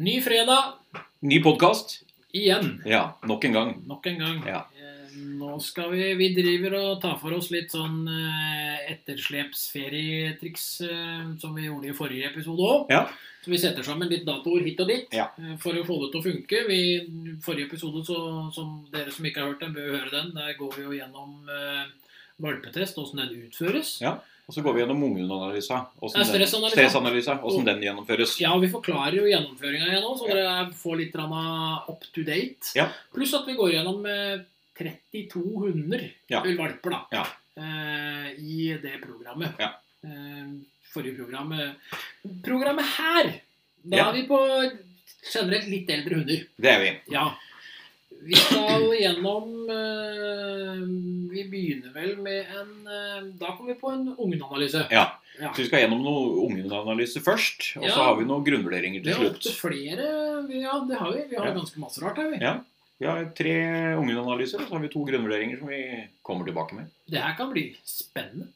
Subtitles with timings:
[0.00, 0.64] Ny fredag
[1.20, 2.02] Ny podkast.
[2.32, 2.82] igjen.
[2.86, 3.70] Ja, nok en gang.
[3.86, 4.38] Nok en gang.
[4.46, 4.60] Ja.
[4.78, 11.26] Eh, Nå skal vi Vi driver og tar for oss litt sånn eh, etterslepsferietriks eh,
[11.42, 12.86] som vi gjorde i forrige episode òg.
[12.94, 13.02] Ja.
[13.44, 15.28] Så vi setter sammen litt datoer hit og dit Ja.
[15.58, 16.62] for å få det til å funke.
[16.68, 16.80] Vi,
[17.42, 18.18] forrige episode, så,
[18.54, 20.32] som dere som ikke har hørt den, bør høre den.
[20.36, 21.40] Der går vi jo gjennom
[22.40, 23.98] valpetest, åssen den utføres.
[24.00, 24.18] Ja.
[24.50, 26.10] Og så går vi gjennom Munglen-analysa, og.
[26.10, 27.36] Stressanalysa.
[27.46, 28.32] Åssen den gjennomføres.
[28.42, 32.72] Ja, og vi forklarer jo gjennomføringa igjen nå, så dere får litt up to date.
[32.74, 32.88] Ja.
[33.14, 34.42] Pluss at vi går gjennom eh,
[34.74, 36.42] 32 hunder, Ja.
[36.42, 37.26] valper, da, Ja.
[37.62, 39.54] eh, i det programmet.
[39.62, 39.70] Ja.
[40.02, 40.50] Eh,
[40.90, 41.76] forrige programmet.
[42.42, 43.30] Programmet her,
[43.84, 44.40] da er vi på
[45.30, 46.42] generelt litt eldre hunder.
[46.58, 46.90] Det er vi.
[47.14, 47.28] Ja.
[48.20, 50.80] Vi skal gjennom eh,
[51.32, 54.84] Vi begynner vel med en eh, Da kommer vi på en unganalyse.
[54.92, 55.06] Ja.
[55.40, 55.52] Ja.
[55.54, 57.70] Så vi skal gjennom noe ungdomsanalyse først.
[57.80, 59.38] Og så har vi noen grunnvurderinger til slutt.
[59.38, 59.62] opptil slutt.
[59.62, 60.10] flere
[60.60, 61.22] Ja, det har vi.
[61.30, 61.54] Vi har Ja.
[61.56, 62.42] ganske masse rart her, vi.
[62.44, 62.58] Ja.
[63.00, 63.54] Vi har tre
[63.96, 65.80] ungdomsanalyser, og så har vi to grunnvurderinger som vi
[66.22, 66.90] kommer tilbake med.
[67.08, 68.50] Det her kan bli spennende.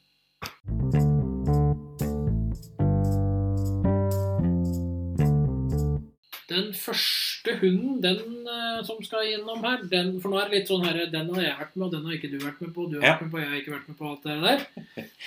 [6.49, 10.71] Den første hunden den uh, som skal gjennom her, den, for nå er det litt
[10.73, 12.87] sånn her, den har jeg vært med, og den har ikke du vært med på,
[12.91, 13.13] du har Ja.
[13.15, 14.65] vært med på, jeg har ikke vært med på alt det der.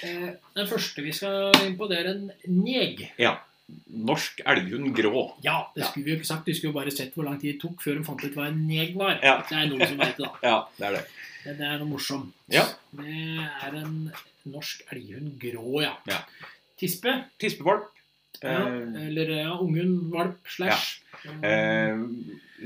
[0.03, 3.03] Uh, Den første vi skal inn på, det er en neg.
[4.07, 5.25] Norsk elghund grå.
[5.43, 7.57] Ja, det skulle vi jo ikke sagt, vi skulle jo bare sett hvor lang tid
[7.57, 9.17] det tok før de fant ut hva en neg var.
[9.21, 9.41] Ja.
[9.43, 10.31] Det er noen som vet det, da.
[10.47, 11.03] Ja, det er det.
[11.43, 12.31] Det det er noe morsomt.
[12.51, 12.63] Ja.
[12.95, 13.17] Det
[13.67, 13.97] er en
[14.47, 15.93] norsk elghund grå, ja.
[16.07, 16.21] Ja.
[16.79, 17.13] Tispe.
[17.39, 17.91] Tispevalp.
[17.91, 17.93] Ja,
[18.37, 20.99] Eh, eller ja, ungen, valp, slash.
[21.45, 21.97] Eh,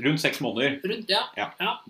[0.04, 0.78] rundt seks måneder.
[0.88, 1.24] Rundt, ja.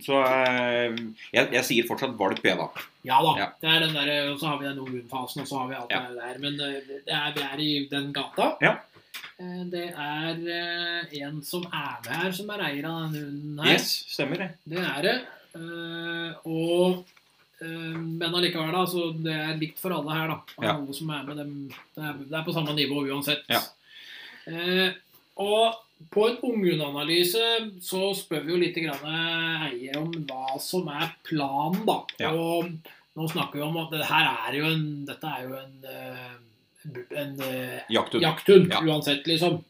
[0.03, 0.97] Så eh,
[1.33, 2.69] jeg, jeg sier fortsatt valp, jeg, da.
[3.07, 3.35] Ja da.
[3.39, 3.49] Ja.
[3.63, 5.91] Det er den der, og så har vi den ungen-fasen, og så har vi alt
[5.95, 6.01] Ja.
[6.09, 6.41] det der.
[6.43, 8.53] Men eh, det er, vi er i den gata.
[8.63, 8.75] Ja.
[9.39, 13.65] Eh, Det er eh, en som er med her, som er eier av den hunden
[13.65, 13.73] her.
[13.79, 14.51] Yes, stemmer det.
[14.65, 15.17] Det er det.
[15.55, 17.05] Eh, og
[17.63, 18.83] eh, Men allikevel, da.
[18.91, 20.39] Så det er likt for alle her, da.
[20.67, 20.75] Ja.
[20.77, 21.55] Alle som er med dem.
[21.95, 23.47] Det er, det er på samme nivå uansett.
[23.53, 23.63] Ja.
[24.51, 24.91] Eh,
[25.43, 25.79] og
[26.11, 27.43] på en unghundanalyse
[27.85, 29.05] så spør vi jo litt grann
[29.69, 31.99] eier om hva som er planen, da.
[32.23, 32.33] Ja.
[32.35, 32.71] Og
[33.15, 37.03] nå snakker vi om at det her er jo en Dette er jo en, en,
[37.25, 38.81] en eh, jakthund, Ja.
[38.83, 39.61] uansett, liksom.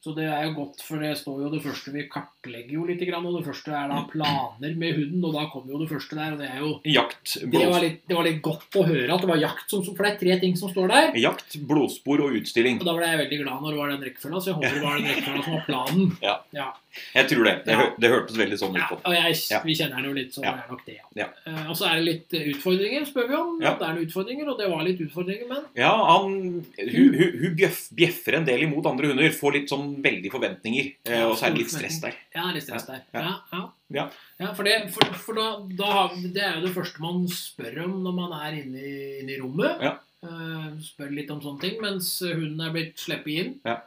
[0.00, 3.02] Så det er jo godt, for det står jo det første Vi kartlegger jo litt,
[3.04, 5.26] og det første er da planer med hunden.
[5.28, 7.98] Og da kommer jo det første der, og det er jo Jakt, det var, litt,
[8.08, 10.38] det var litt godt å høre at det var jakt, som, for det er tre
[10.40, 11.10] ting som står der.
[11.20, 12.80] jakt, blodspor og utstilling.
[12.80, 14.86] Og da ble jeg veldig glad når det var den rekkefølga, så jeg håper det
[14.86, 16.16] var den rekkefølga som var planen.
[16.24, 16.36] Ja.
[16.56, 16.70] ja.
[17.14, 17.54] Jeg tror det.
[17.64, 17.84] Det, Ja.
[17.98, 18.96] det hørtes veldig sånn ut på.
[19.04, 19.60] og jeg, Ja.
[19.64, 20.52] vi kjenner den jo litt, så Ja.
[20.56, 20.96] det er nok det.
[21.14, 21.26] Ja.
[21.46, 23.60] Uh, og så er det litt eh, utfordringer, spør vi om.
[23.62, 23.74] Ja.
[23.78, 27.54] Det er noen utfordringer, og det var litt utfordringer, men Ja, han, hun, hun, hun
[27.56, 29.30] bjeff, bjeffer en del imot andre hunder.
[29.30, 30.94] Får litt sånn veldig forventninger.
[31.08, 32.14] Uh, Og så er det litt stress der.
[32.34, 33.02] ja, litt stress der.
[33.14, 33.20] Ja.
[33.20, 33.70] Ja, ja.
[33.92, 34.10] Ja.
[34.40, 37.84] Ja, for, det, for, for da, da har, det er jo det første man spør
[37.84, 39.80] om når man er inne i, inne i rommet.
[39.82, 39.96] Ja.
[40.22, 43.54] Eh, spør litt om sånne ting, mens hunden er blitt sluppet inn.
[43.64, 43.78] Ja.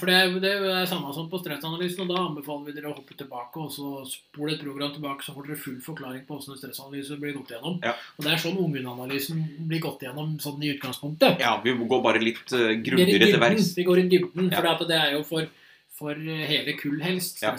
[0.00, 3.16] For det, det er samme som på stressanalysen, og da anbefaler vi dere å hoppe
[3.18, 6.60] tilbake og så spole et program tilbake, så får dere full forklaring på hvordan en
[6.60, 7.78] stressanalyse blir gått gjennom.
[7.84, 7.94] Ja.
[8.16, 11.42] Og det er sånn ungdomsanalysen blir gått gjennom sånn i utgangspunktet.
[11.42, 13.72] Ja, vi går bare litt uh, er grundigere til verks.
[13.78, 14.76] Vi går i dybden, for ja.
[14.88, 15.50] det er jo for,
[16.02, 16.18] for
[16.50, 17.54] hele kull helst, Ja.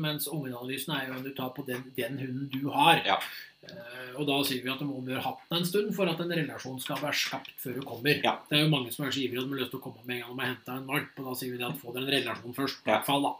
[0.00, 3.02] mens ungeanalysen er jo om du tar på den, den hunden du har.
[3.06, 3.18] Ja.
[3.62, 6.18] Uh, og da sier vi at du må bør hatt den en stund for at
[6.24, 8.18] en relasjon skal være skapt før du kommer.
[8.24, 8.32] Ja.
[8.48, 10.02] Det er jo mange som er så ivrige at de har lyst til å komme
[10.08, 11.94] med en gang de har henta en valp, og da sier vi det at få
[11.94, 12.82] dere en relasjon først.
[12.82, 13.32] i hvert fall da.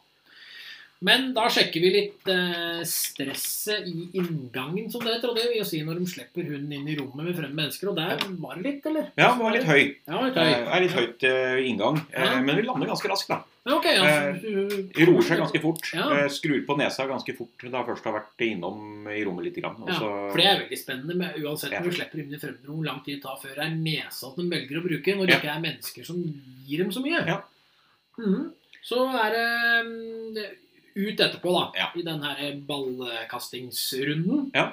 [1.03, 5.33] Men da sjekker vi litt eh, stresset i inngangen, som det heter.
[5.33, 7.91] Og det vil jo si når de slipper hunden inn i rommet med fremmede mennesker.
[7.91, 9.09] Og der var det litt, eller?
[9.19, 9.83] Ja, den var litt høy.
[10.07, 11.99] Ja, litt Eh, Det er litt høyt eh, inngang.
[12.13, 12.41] eh, Ja.
[12.41, 13.41] Men vi lander ganske raskt, da.
[13.67, 14.07] Ja, ok, ja.
[14.31, 15.91] Eh, Roer seg ganske fort.
[15.95, 16.07] Ja.
[16.17, 19.59] Eh, Skrur på nesa ganske fort da først har vært innom i rommet litt.
[19.63, 19.77] Grann.
[19.87, 21.15] Ja, for det er veldig spennende.
[21.19, 23.67] Men Uansett om du slipper inn i fremmedrom, hvor lang tid det tar før det
[23.67, 26.23] er nesa de velger å bruke, når det ikke er mennesker som
[26.67, 27.27] gir dem så mye.
[27.27, 27.43] Ja.
[28.19, 28.51] -hmm.
[28.83, 30.35] Så er det mm,
[30.95, 31.89] ut etterpå, da, Ja.
[31.97, 34.51] i den her ballkastingsrunden.
[34.55, 34.73] Ja.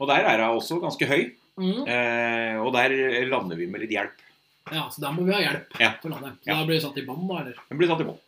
[0.00, 1.32] Og der er hun også ganske høy.
[1.56, 1.86] Mm.
[1.86, 2.90] Eh, og der
[3.30, 4.20] lander vi med litt hjelp.
[4.72, 5.90] ja, så der må vi ha hjelp Ja.
[6.00, 6.32] for å lande.
[6.42, 6.54] Så Ja.
[6.54, 7.54] da blir det satt i bånn, da, eller?
[7.68, 8.18] Den blir satt i bånd.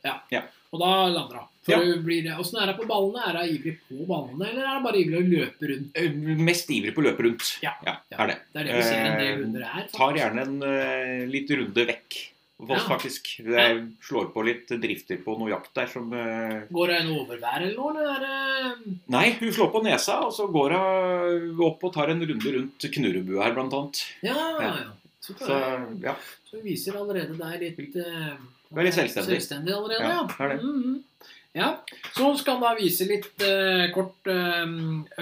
[0.73, 1.47] Og da lander hun.
[1.65, 1.97] For Ja.
[2.03, 3.27] blir Åssen er det på ballene?
[3.27, 5.91] Er hun ivrig på ballene, eller er det bare ivrig å løpe rundt?
[5.97, 7.59] Eh, Mest ivrig på å løpe rundt.
[7.63, 7.73] Ja.
[7.85, 8.17] ja Ja.
[8.23, 8.39] er det.
[8.53, 9.83] Det er det vi ser en del Eh, her.
[9.83, 9.97] Faktisk.
[9.97, 12.31] Tar gjerne en uh, litt runde vekk.
[12.57, 13.35] Faktisk.
[13.45, 17.77] Jeg slår på litt drifter på noe jakt der som eh, Går en overvær eller
[17.77, 18.79] noe, eller er
[19.13, 22.87] Nei, hun slår på nesa, og så går hun opp og tar en runde rundt
[22.97, 24.01] knurrebua her, blant annet.
[24.25, 24.71] Ja, ja.
[24.73, 24.95] Ja.
[25.21, 25.59] Så, Så
[26.01, 26.15] ja.
[26.49, 28.33] så vi viser allerede deg litt eh,
[28.73, 29.37] er litt selvstendig.
[29.37, 30.25] selvstendig allerede, Ja, ja.
[30.31, 30.63] det er det.
[30.65, 30.97] Mhm.
[31.57, 31.71] Ja,
[32.13, 34.65] Så skal da vise litt eh, kort eh,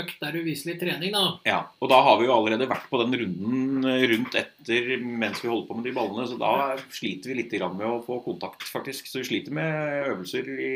[0.00, 1.22] økt der du viser litt trening, da.
[1.46, 5.44] Ja, og da har vi jo allerede vært på den runden eh, rundt etter mens
[5.44, 8.18] vi holder på med de ballene, så da sliter vi litt grann med å få
[8.26, 9.06] kontakt, faktisk.
[9.10, 10.74] Så vi sliter med øvelser i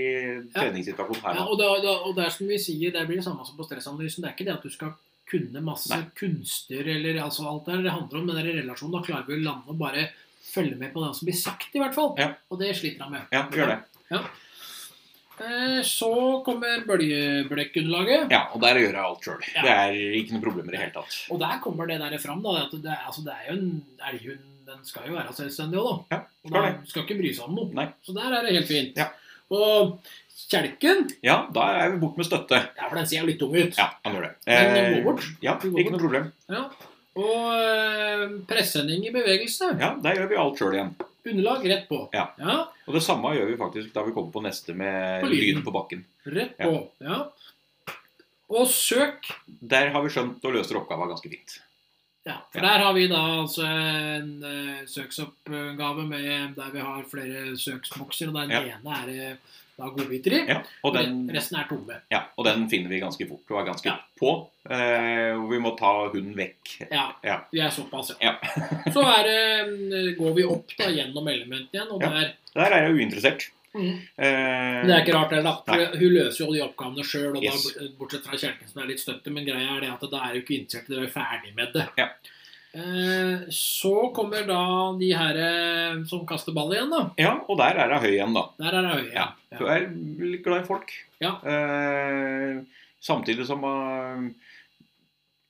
[0.54, 3.26] treningssituasjonen her Ja, og, da, da, og det er som vi sier, det blir det
[3.26, 4.22] samme som på stressanalysen.
[4.22, 4.94] Det er ikke det at du skal
[5.28, 6.06] kunne masse Nei.
[6.16, 7.82] kunster eller altså alt der.
[7.84, 8.94] Det handler om den der relasjonen.
[8.94, 10.08] Da klarer vi å lande og bare
[10.48, 12.14] følge med på det som blir sagt, i hvert fall.
[12.20, 12.30] Ja.
[12.48, 13.26] Og det sliter han med.
[13.34, 13.82] Ja, vi gjør det.
[14.14, 14.28] Eh,
[15.86, 16.10] så
[16.46, 18.30] kommer bølgeblekkunderlaget.
[18.32, 19.42] Ja, og der gjør jeg alt sjøl.
[19.54, 19.62] Ja.
[19.64, 21.18] Det er ikke noe problem i det hele tatt.
[21.32, 22.54] Og der kommer det der fram, da.
[22.66, 23.68] At det, altså, det er jo en
[24.10, 24.46] elghund.
[24.68, 26.16] Den skal jo være selvstendig òg, da.
[26.18, 27.70] Ja, Og den skal ikke bry seg om noe.
[27.78, 27.86] Nei.
[28.04, 28.98] Så der er det helt fint.
[29.00, 29.06] Ja.
[29.48, 29.94] Og
[30.48, 32.58] kjelken, Ja, da er vi bort med støtte.
[32.76, 33.78] ja, for den ser jo litt tung ut.
[33.78, 34.34] Ja, han gjør det.
[34.46, 35.24] Men den Eh, går bort.
[35.42, 36.28] Ja, går ikke noe problem.
[36.52, 36.66] Ja.
[37.18, 39.72] Og øh, presenning i bevegelse.
[39.80, 40.92] Ja, der gjør vi alt sjøl igjen.
[41.30, 42.00] Underlag rett på.
[42.12, 42.26] Ja.
[42.38, 42.56] ja.
[42.86, 45.62] Og det samme gjør vi faktisk da vi kommer på neste med På lyden.
[45.66, 46.04] på bakken.
[46.26, 46.74] Rett på.
[47.04, 47.18] Ja.
[48.48, 49.28] Og søk.
[49.60, 51.58] Der har vi skjønt og løser oppgava ganske fint.
[52.28, 52.64] Ja, for Ja.
[52.66, 58.28] Der har vi da altså en uh, søksoppgave med, der vi har flere søksbokser.
[58.28, 58.62] og Den Ja.
[58.76, 59.38] ene er det
[59.78, 60.40] da godbiter i.
[60.50, 62.00] Ja, og den, Resten er tomme.
[62.10, 63.96] ja, og den finner vi ganske fort og er ganske Ja.
[64.18, 64.32] på.
[64.68, 66.88] Eh, vi må ta hunden vekk.
[66.90, 67.36] Ja, Ja.
[67.52, 68.34] vi er såpass, Ja.
[68.92, 73.50] Så er går vi opp da gjennom elementene igjen, og der Der er jeg uinteressert.
[73.74, 74.00] Mm.
[74.18, 75.52] Eh, Det er ikke rart, da.
[75.66, 77.72] For Hun løser jo de oppgavene sjøl, Yes.
[77.74, 79.30] da, bortsett fra kjelken som er litt støtte.
[79.30, 81.54] Men greia er det at da er jo ikke interessert i det, vi er ferdig
[81.54, 81.86] med det.
[81.98, 82.08] Ja.
[82.78, 84.62] Eh, så kommer da
[85.00, 87.04] de her eh, som kaster ball igjen, da.
[87.18, 88.44] Ja, og der er hun høy igjen, da.
[88.60, 89.12] Der er det øye.
[89.16, 89.28] Ja.
[89.58, 89.86] Hun er
[90.34, 90.92] litt glad i folk.
[91.22, 91.34] Ja.
[91.42, 92.60] Eh,
[93.02, 94.32] samtidig som hun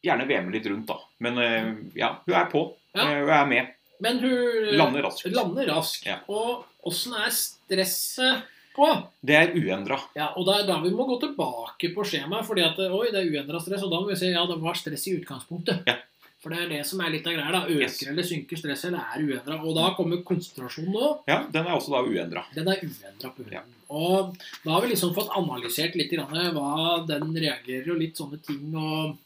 [0.05, 1.01] gjerne vemer litt rundt, da.
[1.25, 2.63] Men uh, ja, hun er på.
[2.95, 3.09] Ja.
[3.09, 3.75] Hun er med.
[4.05, 5.27] Men hun Lander raskt.
[5.35, 6.07] lander raskt.
[6.07, 6.21] Ja.
[6.31, 8.47] Og åssen er stresset
[8.77, 8.87] på?
[9.27, 9.99] Det er uendra.
[10.15, 12.47] Ja, og det er da vi må gå tilbake på skjemaet.
[12.47, 14.79] fordi at oi, det er uendra stress, og da må vi se ja, det var
[14.79, 15.83] stress i utgangspunktet.
[15.91, 15.99] Ja.
[16.39, 17.51] For det er det som er litt av greia.
[17.51, 17.97] da, Øker Yes.
[18.07, 19.57] eller synker stresset, eller er uendra.
[19.67, 21.09] Og da kommer konsentrasjonen nå.
[21.27, 22.45] Ja, den er også da uendra.
[22.55, 23.53] Den er uendra på hunden.
[23.57, 23.63] Ja.
[23.91, 28.39] Og da har vi liksom fått analysert litt grann hva den reagerer og litt sånne
[28.47, 29.17] ting, og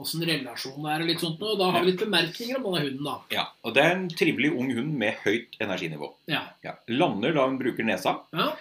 [0.00, 1.42] åssen relasjonen er og litt sånt.
[1.42, 3.18] Og da har vi litt bemerkninger om denne hunden, da.
[3.36, 6.12] Ja, og det er en trivelig ung hund med høyt energinivå.
[6.32, 6.44] Ja.
[6.64, 6.76] Ja.
[6.88, 8.52] Lander da hun bruker nesa, Ja,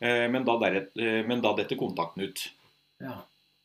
[0.00, 2.48] eh, men da, deret, eh, men da detter kontakten ut.
[3.02, 3.18] ja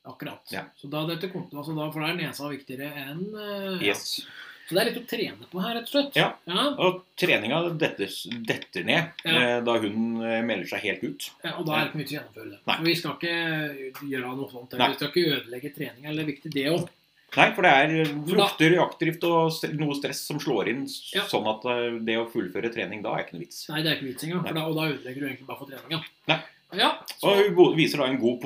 [0.05, 0.41] akkurat.
[0.51, 0.65] Ja.
[0.79, 3.77] Så da dette kom, altså da, For da er nesa viktigere enn uh.
[3.83, 4.21] Yes.
[4.63, 6.15] Så det er litt å trene på her, rett og slett.
[6.15, 6.29] Ja.
[6.47, 6.61] ja.
[6.79, 8.07] Og treninga detter,
[8.47, 9.33] detter ned Ja.
[9.35, 11.27] eh, da hun eh, melder seg helt ut.
[11.44, 12.59] Ja, og da er det ikke mye å gjennomføre det.
[12.69, 12.77] Nei.
[12.77, 14.77] For vi skal ikke gjøre noe sånt.
[14.79, 16.15] Vi skal ikke ødelegge treninga.
[16.15, 16.85] Det er viktig, det òg.
[17.33, 21.23] Nei, for det er lukter reaktivt og noe stress som slår inn, Ja.
[21.27, 21.63] sånn at
[22.05, 23.63] det å fullføre trening da er ikke noe vits.
[23.73, 24.44] Nei, det er ikke vits engang.
[24.53, 26.03] Da, og da ødelegger du egentlig bare for treninga.
[26.29, 26.39] Nei.
[26.75, 28.42] Ja, så, Og hun viser da en god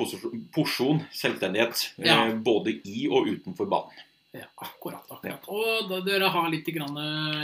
[0.54, 2.26] porsjon selvstendighet Ja.
[2.28, 4.04] eh, både i og utenfor banen.
[4.34, 5.02] ja, akkurat.
[5.10, 5.48] akkurat.
[5.48, 6.94] Og da, dere har litt, grann,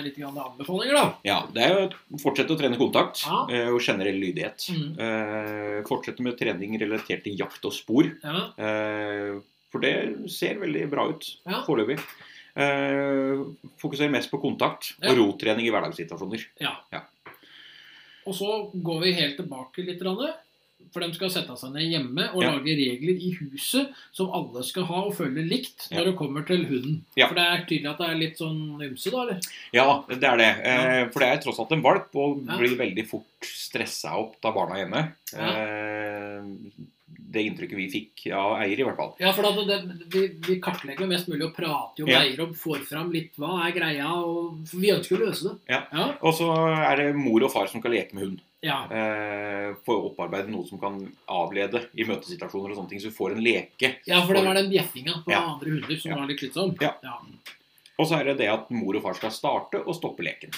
[0.05, 1.15] litt grann anbefalinger, da.
[1.25, 3.47] Ja, det er å fortsette å trene kontakt Ja.
[3.51, 4.69] eh, og generell lydighet.
[4.71, 4.99] Mm.
[5.01, 8.05] Eh, fortsette med trening relatert til jakt og spor.
[8.23, 9.41] Ja, Eh,
[9.73, 11.65] for det ser veldig bra ut Ja.
[11.67, 11.99] foreløpig.
[12.57, 13.43] Eh,
[13.83, 15.11] fokuser mest på kontakt Ja.
[15.11, 16.45] og rotrening i hverdagssituasjoner.
[16.61, 16.77] ja.
[16.93, 17.01] Ja.
[18.27, 19.99] Og så går vi helt tilbake litt.
[20.01, 20.33] grann,
[20.93, 22.53] For de skal sette seg ned hjemme og Ja.
[22.53, 26.05] lage regler i huset som alle skal ha og følge likt når Ja.
[26.11, 27.05] det kommer til hunden.
[27.17, 27.29] Ja.
[27.29, 29.23] For det er tydelig at det er litt sånn ymse, da?
[29.23, 29.41] eller?
[29.73, 30.53] Ja, det er det.
[30.65, 34.55] Eh, for det er tross alt en valp, og blir veldig fort stressa opp av
[34.55, 35.13] barna hjemme.
[35.35, 36.43] Eh,
[37.35, 39.13] det inntrykket vi fikk av eier, i hvert fall.
[39.23, 39.79] Ja, for da, det,
[40.13, 42.21] vi, vi kartlegger mest mulig og prater jo Ja.
[42.23, 45.55] eier og får fram litt hva er greia, og vi ønsker å løse det.
[45.75, 45.83] Ja.
[45.93, 46.07] Ja.
[46.23, 48.41] Og så er det mor og far som skal leke med hund.
[48.65, 48.79] Ja.
[48.91, 50.97] Eh, få opparbeide noe som kan
[51.29, 53.03] avlede i møtesituasjoner og sånne ting.
[53.05, 53.91] Så du får en leke.
[54.09, 55.43] Ja, for det var den bjeffinga på Ja.
[55.53, 56.17] andre hunder som Ja.
[56.19, 56.75] var litt slitsom.
[56.81, 56.95] Ja.
[57.03, 57.19] Ja.
[57.99, 60.51] Og så er det det at mor og far skal starte og stoppe leken.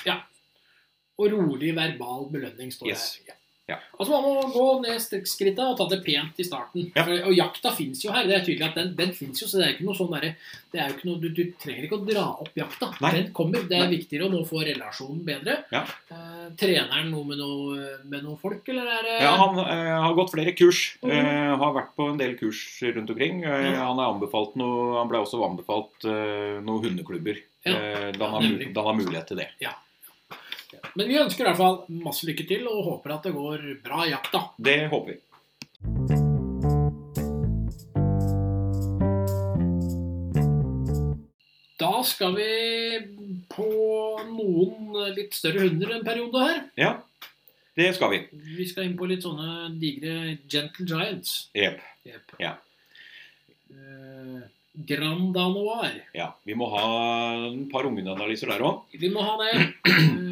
[1.19, 3.21] Og rolig verbal belønning står Yes.
[3.27, 3.35] her.
[3.67, 3.81] Ja.
[3.99, 6.91] Altså Man må gå ned skrittet og ta det pent i starten.
[6.95, 7.03] Ja.
[7.03, 8.29] For, og jakta fins jo her.
[8.29, 10.35] Det er tydelig at Den, den finnes jo, så det er ikke noe sånn derre
[10.77, 12.91] er du, du trenger ikke å dra opp jakta.
[13.01, 13.13] Nei.
[13.17, 13.63] Den kommer.
[13.69, 13.95] Det er Nei.
[13.97, 15.55] viktigere å nå få relasjonen bedre.
[15.73, 15.83] Ja.
[16.13, 19.95] Eh, trener han noe med, noe med noen folk, eller er det Ja, han eh,
[20.05, 20.83] har gått flere kurs.
[21.01, 21.15] Mm.
[21.17, 22.61] Eh, har vært på en del kurs
[22.93, 23.43] rundt omkring.
[23.49, 24.13] Eh, Han er
[24.61, 27.41] noe, han ble også anbefalt eh, noen hundeklubber.
[27.67, 27.75] Ja.
[27.75, 29.51] Eh, da, han har, da han har mulighet til det.
[30.95, 34.05] Men vi ønsker i hvert fall masse lykke til og håper at det går bra
[34.07, 34.47] i jakta.
[34.59, 35.21] Det håper vi.
[41.77, 42.53] Da skal vi
[43.53, 43.67] på
[44.31, 46.63] noen litt større hunder en periode her.
[46.81, 46.95] Ja.
[47.77, 48.21] Det skal vi.
[48.57, 51.35] Vi skal inn på litt sånne digre Gentle Giants.
[51.57, 51.83] Jep.
[52.09, 52.39] Yep.
[52.41, 52.55] Ja.
[53.69, 54.47] Eh,
[54.89, 55.93] Grand Danoir.
[56.17, 56.31] Ja.
[56.49, 56.87] Vi må ha
[57.51, 58.97] et par ungdomsanalyser der òg.
[58.97, 59.53] Vi må ha det.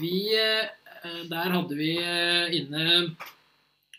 [0.00, 0.64] Vi eh,
[1.28, 3.14] Der hadde vi eh, inne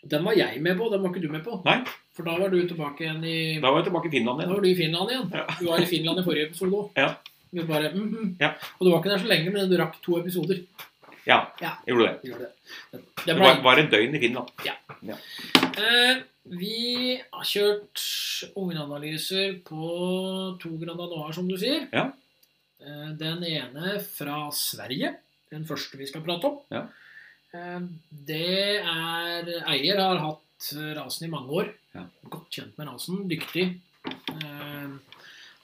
[0.02, 1.60] Den var jeg med på, den var ikke du med på.
[1.66, 1.78] Nei.
[2.16, 4.60] For da var du tilbake igjen i Da var jeg tilbake i Finland Da var
[4.64, 5.30] du i Finland igjen.
[5.34, 5.46] Ja.
[5.60, 6.90] Du var i Finland i forrige episode òg.
[6.98, 7.10] Ja.
[7.56, 8.36] Vi bare, mhm.
[8.40, 8.54] Ja.
[8.78, 10.62] Og du var ikke der så lenge, men du rakk to episoder.
[11.26, 11.72] Ja, Ja.
[11.86, 12.30] jeg gjorde det.
[12.30, 12.52] Gjorde det.
[12.92, 14.50] Det Det ble, var, var et døgn i Finland.
[15.82, 18.02] eh, vi har kjørt
[18.56, 21.88] unganalyser på to Grand Anoir, som du sier.
[21.92, 22.10] Ja.
[22.80, 25.14] Eh, den ene fra Sverige.
[25.52, 26.60] Den første vi skal prate om.
[26.72, 26.86] Ja.
[27.54, 27.80] Eh,
[28.28, 31.74] det er Eier har hatt rasen i mange år.
[31.94, 32.06] Ja.
[32.32, 33.26] Godt kjent med rasen.
[33.30, 33.66] Dyktig.
[34.06, 34.96] Eh,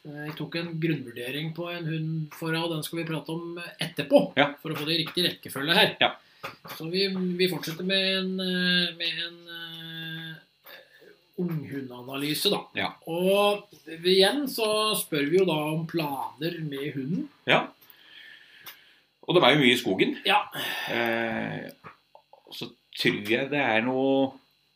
[0.03, 4.25] jeg tok en grunnvurdering på en hund for og den skal vi prate om etterpå.
[4.39, 4.53] Ja.
[4.63, 5.95] For å få det i riktig rekkefølge her.
[6.03, 6.15] Ja.
[6.75, 7.07] Så vi,
[7.39, 9.39] vi fortsetter med en, eh, med en
[11.43, 12.61] unghundanalyse, da.
[12.77, 12.89] Ja.
[13.11, 14.67] Og igjen så
[14.99, 17.29] spør vi jo da om planer med hunden.
[17.49, 17.65] Ja.
[19.23, 20.15] Og de er jo mye i skogen.
[20.27, 20.41] Ja.
[20.91, 21.71] Eh,
[22.53, 24.33] så tror jeg det er noe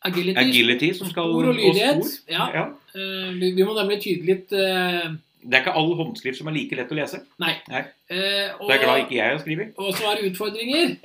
[0.07, 2.03] Agility, agility som skal spor og lydighet.
[2.05, 2.33] spor.
[2.33, 2.45] Ja.
[2.53, 2.65] Ja.
[2.95, 5.07] Uh, vi, vi må nemlig tyde litt uh...
[5.47, 7.21] Det er ikke all håndskrift som er like lett å lese.
[7.41, 7.53] Nei.
[7.71, 7.83] Nei.
[8.11, 9.73] Uh, og, Det er glad ikke jeg har skrevet.
[9.77, 10.95] og så er det utfordringer.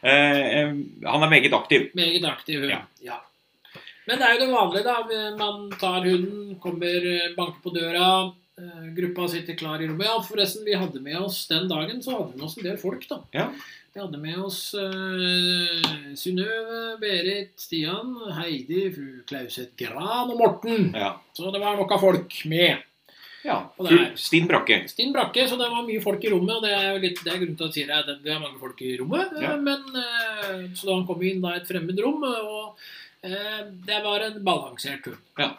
[0.00, 1.88] Eh, eh, han er meget aktiv.
[1.98, 2.64] Meget aktiv.
[2.70, 2.80] Ja.
[3.04, 3.18] Ja.
[4.08, 5.24] Men det er jo det vanlige, da.
[5.38, 8.06] Man tar hunden, kommer, eh, banker på døra.
[8.60, 10.06] Eh, Gruppa sitter klar i rommet.
[10.06, 12.78] Ja, forresten, vi hadde med oss den dagen så hadde vi med oss en del
[12.80, 13.20] folk, da.
[13.36, 13.48] Ja.
[13.92, 20.92] Vi hadde med oss uh, Synnøve, Berit, Stian, Heidi, fru Klauset Gran og Morten.
[20.94, 21.16] Ja.
[21.34, 22.84] Så det var nok av folk med.
[23.42, 23.56] ja.
[23.82, 24.82] Er- Stinn Brakke.
[24.92, 26.54] Stinn brakke, så det var mye folk i rommet.
[26.60, 28.42] Og det er jo litt, det er grunnen til at jeg sier at det er
[28.46, 29.32] mange folk i rommet.
[29.36, 29.56] eh, Ja.
[29.56, 29.82] Men,
[30.76, 32.76] så da han kom inn da et fremmed rom, og
[33.20, 35.18] det var en balansert hund.
[35.38, 35.50] Ja.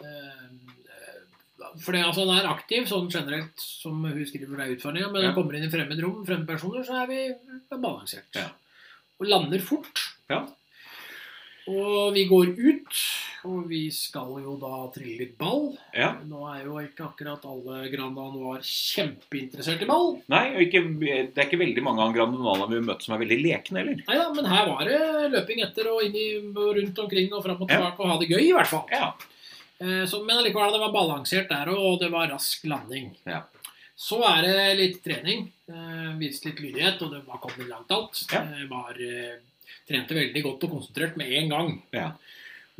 [1.80, 5.22] For det, altså, han er aktiv sånn generelt, som hun skriver det er utfordringa, men
[5.22, 5.28] Ja.
[5.30, 7.34] når han kommer inn i fremmed rom, fremmede personer, så er vi
[7.72, 8.28] balansert.
[8.36, 8.50] Ja.
[9.22, 10.02] Og lander fort.
[10.30, 10.48] Ja.
[11.70, 13.02] Og vi går ut,
[13.46, 15.78] og vi skal jo da trille litt ball.
[15.94, 16.16] Ja.
[16.26, 20.16] Nå er jo ikke akkurat alle Grand Anoir kjempeinteressert i ball.
[20.34, 23.22] Nei, og ikke, det er ikke veldig mange av grandionaler vi har møtt som er
[23.24, 24.02] veldig lekne heller.
[24.08, 25.00] Nei da, men her var det
[25.38, 27.94] løping etter og inn i, rundt omkring og fram og Ja.
[27.94, 28.88] og ha det gøy, i hvert fall.
[28.92, 29.14] Ja.
[29.82, 33.12] Eh, så, men allikevel, det var balansert der, og det var rask landing.
[33.26, 33.42] Ja.
[33.98, 35.48] Så er det litt trening.
[35.70, 38.22] Eh, vist litt lydighet, og det var kommet langt alt.
[38.34, 38.44] Ja.
[38.46, 39.42] Eh, var, eh,
[39.90, 41.76] trente veldig godt og konsentrert med en gang.
[41.96, 42.08] Ja.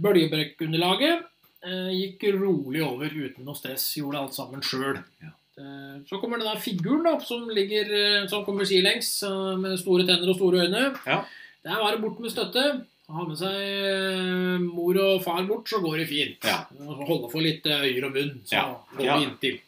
[0.02, 1.28] Bølgebrekkunderlaget
[1.66, 3.88] eh, gikk rolig over uten noe stress.
[3.98, 5.02] Gjorde alt sammen sjøl.
[5.22, 5.34] Ja.
[5.62, 7.92] Eh, så kommer den der figuren da, som ligger
[8.32, 9.20] som kommer sidelengs
[9.62, 10.88] med store tenner og store øyne.
[11.06, 11.24] Ja.
[11.66, 12.66] Der var det bort med støtte.
[13.12, 16.48] Ha med seg eh, mor og far bort, så går det fint.
[16.48, 16.62] Ja.
[17.08, 18.64] Holde for litt øyre øyer og munn, så Ja.
[18.98, 19.18] går Ja.
[19.18, 19.60] vi inntil.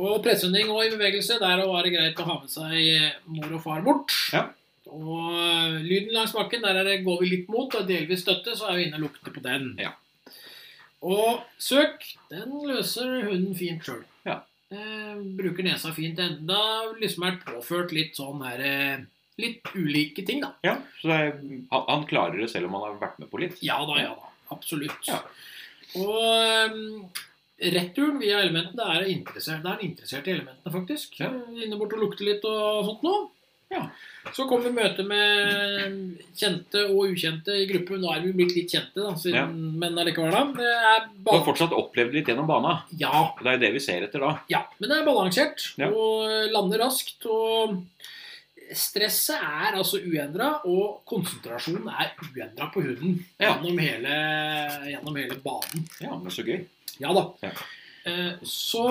[0.00, 3.52] Og presshunding og i bevegelse, der var det greit å ha med seg eh, mor
[3.58, 4.12] og far bort.
[4.32, 4.44] Ja.
[4.90, 8.56] Og eh, lyden langs bakken, der er det, går vi litt mot, og delvis støtte,
[8.56, 9.74] så er vi inne og lukter på den.
[9.78, 9.92] Ja.
[11.02, 14.02] Og søk, den løser hunden fint sjøl.
[14.26, 14.40] Ja.
[14.70, 16.58] Eh, bruker nesa fint enda
[17.00, 18.98] liksom er påført litt sånn her eh,
[19.40, 20.52] Litt ulike ting, da.
[20.66, 21.32] Ja, så er,
[21.72, 23.58] han, klarer det selv om han har vært med på litt.
[23.64, 24.30] Ja da, ja da.
[24.54, 25.08] Absolutt.
[25.08, 25.20] Ja.
[25.98, 27.10] Og um,
[27.60, 31.18] returen via elementene er interessert, det er interessert i elementene, faktisk.
[31.20, 31.32] Ja.
[31.64, 33.28] Inne bort og lukte litt og sånt noe.
[33.70, 33.84] Ja.
[34.34, 38.00] Så kom vi møte med kjente og ukjente i gruppen.
[38.02, 39.44] Nå er vi blitt litt kjente, da, siden, Ja.
[39.46, 40.32] men allikevel.
[40.34, 40.40] da.
[40.56, 42.82] Det er Og har fortsatt opplevd litt gjennom bana.
[42.98, 44.32] ja, Det er jo det vi ser etter da.
[44.50, 47.24] ja, men det er balansert og lander raskt.
[47.26, 47.84] og
[48.76, 53.54] Stresset er altså uendra, og konsentrasjonen er uendra på hunden Ja.
[53.56, 54.14] gjennom, hele,
[54.92, 55.88] gjennom hele banen.
[56.00, 56.64] Ja, men så gøy.
[57.00, 57.24] Ja da.
[57.42, 57.50] Ja.
[58.06, 58.86] Eh, så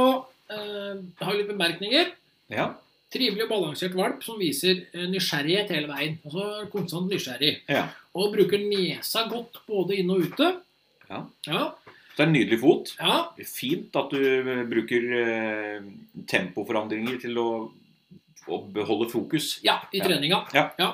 [0.50, 2.14] eh, har vi litt bemerkninger.
[2.54, 2.72] Ja,
[3.10, 6.20] Trivelig og balansert valp som viser eh, nysgjerrighet hele veien.
[6.26, 7.56] Altså konstant nysgjerrig.
[7.70, 7.88] ja.
[8.14, 10.50] Og bruker nesa godt både inne og ute.
[11.10, 11.24] Ja.
[11.48, 11.64] Ja.
[12.18, 12.92] Det er en nydelig fot.
[13.00, 13.20] ja.
[13.48, 14.20] Fint at du
[14.70, 15.82] bruker eh,
[16.30, 17.48] tempoforandringer til å,
[18.50, 19.60] å beholde fokus.
[19.64, 20.44] ja i treninga.
[20.54, 20.92] Ja.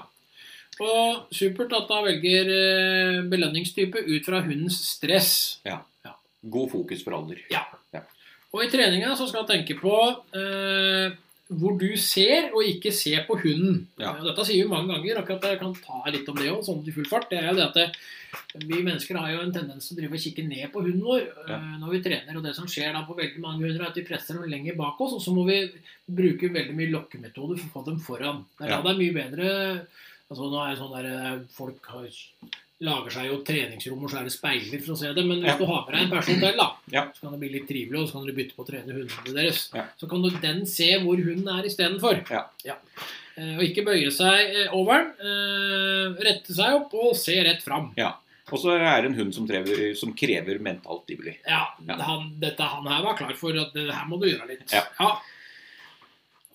[0.84, 5.32] Og supert at da velger eh, belønningstype ut fra hundens stress.
[5.68, 5.82] Ja.
[6.46, 7.40] God fokus for alder.
[7.50, 7.64] Ja.
[8.56, 9.94] Og i treninga så skal du tenke på
[10.38, 11.16] eh,
[11.50, 13.88] hvor du ser og ikke ser på hunden.
[14.02, 14.16] Ja.
[14.18, 16.82] Eh, Dette sier vi mange ganger, akkurat jeg kan ta litt om det òg, sånn
[16.88, 17.30] i full fart.
[17.30, 17.88] Det er jo det at det,
[18.66, 21.22] vi mennesker har jo en tendens til å drive og kikke ned på hunden vår
[21.48, 21.56] Ja.
[21.60, 22.38] eh, når vi trener.
[22.38, 24.76] Og det som skjer da på veldig mange hunder, er at vi presser dem lenger
[24.76, 25.60] bak oss, og så må vi
[26.10, 28.44] bruke veldig mye lokkemetoder for å få dem foran.
[28.58, 28.82] Det er Ja.
[28.82, 29.88] det er mye bedre
[30.26, 32.08] Altså, nå er det sånn der, eh, Folk har,
[32.82, 35.24] lager seg jo treningsrom, og så er det speiler for å se det.
[35.26, 35.58] Men hvis Ja.
[35.58, 37.06] du har med deg en person til, da, Ja.
[37.16, 39.34] så kan det bli litt trivelig, og så kan dere bytte på å trene hundene
[39.34, 39.70] deres.
[39.74, 39.86] Ja.
[39.98, 42.30] Så kan du den se hvor hunden er istedenfor.
[42.30, 42.46] Ja.
[42.66, 42.76] Ja.
[43.38, 45.12] og ikke bøye seg eh, over den.
[45.20, 47.92] Eh, rette seg opp og se rett fram.
[48.52, 51.36] Og så er det en hund som, trever, som krever mentalt stimuli.
[51.48, 51.96] Ja, Ja.
[51.96, 54.72] Han, dette han her var klar for at det her må du gjøre litt.
[54.72, 54.84] Ja.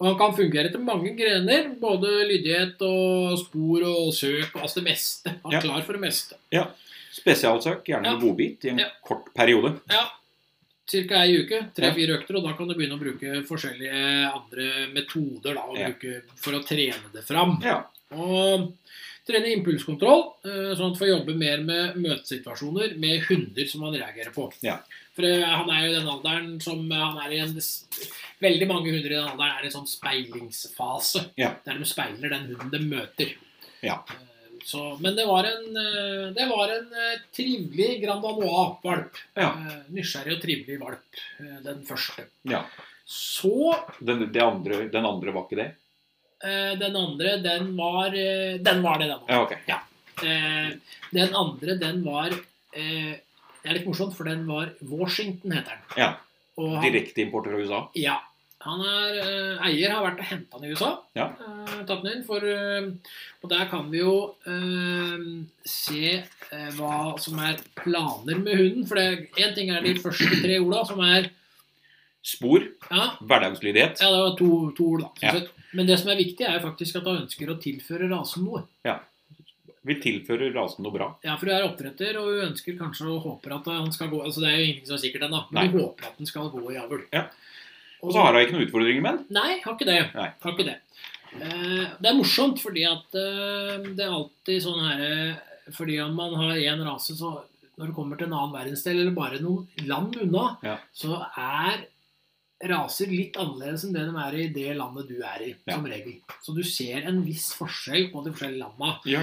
[0.00, 1.75] Og han kan fungere etter mange grener.
[1.80, 5.35] Både lydighet og spor og søk og altså det meste.
[5.42, 5.61] Han er Ja.
[5.61, 6.35] klar for det meste.
[6.50, 6.64] Ja.
[7.12, 8.14] Spesialsøk, gjerne Ja.
[8.14, 8.88] en godbit, i en Ja.
[9.04, 9.80] kort periode.
[9.90, 10.07] Ja.
[10.88, 11.66] Cirka ei uke.
[11.76, 15.92] Tre-fire økter, og da kan du begynne å bruke forskjellige andre metoder da, å Ja.
[16.37, 17.61] for å trene det fram.
[17.62, 17.85] Ja.
[18.12, 18.73] Og
[19.28, 23.92] trene impulskontroll, eh, sånn at du får jobbe mer med møtesituasjoner med hunder som man
[23.95, 24.52] reagerer på.
[25.21, 27.59] For eh, han er jo i den alderen som eh, han er i en
[28.41, 31.27] Veldig mange hunder i den alderen er i en sånn speilingsfase.
[31.37, 31.50] Ja.
[31.67, 33.35] Der de speiler den hunden de møter.
[33.85, 33.99] Ja.
[34.09, 34.27] Eh,
[34.65, 35.77] Så, men det var en,
[36.37, 36.91] det var en
[37.33, 39.17] trivelig Grand Anois-valp.
[39.41, 39.55] Ja.
[39.89, 41.21] Nysgjerrig og trivelig valp,
[41.65, 42.27] den første.
[42.45, 42.65] ja.
[43.11, 45.71] Så Den, det andre, den andre var ikke det?
[46.79, 49.25] den andre, den var Den var det, den.
[49.27, 49.59] Ja, okay.
[49.67, 49.81] ja.
[51.11, 52.37] den andre, den var
[53.62, 55.87] Det er litt morsomt, for den var Washington, heter den.
[56.00, 56.11] Ja.
[56.85, 57.81] Direkteimport fra USA?
[57.97, 58.19] Ja.
[58.61, 60.90] Han er eh, eier, har vært og henta den i USA.
[61.17, 61.31] Ja.
[61.40, 62.90] Eh, tatt den inn for eh,
[63.40, 65.23] Og der kan vi jo eh,
[65.64, 68.85] se eh, hva som er planer med hunden.
[68.90, 71.31] For én ting er de første tre orda, som er
[72.21, 73.97] Spor, Ja, hverdagslydighet.
[74.02, 75.09] ja det var to, to ord, da.
[75.25, 75.62] Ja.
[75.73, 78.61] Men det som er viktig, er jo faktisk at han ønsker å tilføre rasen noe.
[79.87, 81.06] Vi tilføre rasen noe bra.
[81.25, 84.18] Ja, for du er oppdretter, og du ønsker kanskje og håper at han skal gå
[84.22, 85.68] Altså, det er jo ingenting som er sikkert ennå, men Nei.
[85.72, 87.04] du håper at den skal gå i avl.
[87.14, 87.22] Ja.
[88.02, 89.26] Og så har hun ikke noen utfordringer med den.
[89.38, 89.99] Nei, har ikke det.
[90.16, 90.28] Nei.
[90.42, 90.76] Har ikke det.
[91.30, 95.37] Eh, det er morsomt fordi at eh, det er alltid sånn her
[95.76, 97.28] Fordi om man har én rase, så
[97.78, 100.76] når det kommer til en annen verdensdel, eller bare noen land unna, Ja.
[100.93, 101.84] så er
[102.69, 105.76] raser litt annerledes enn det de er i det landet du er i, Ja.
[105.76, 106.19] som regel.
[106.43, 108.99] Så du ser en viss forskjell på de forskjellige landa.
[109.06, 109.23] Ja.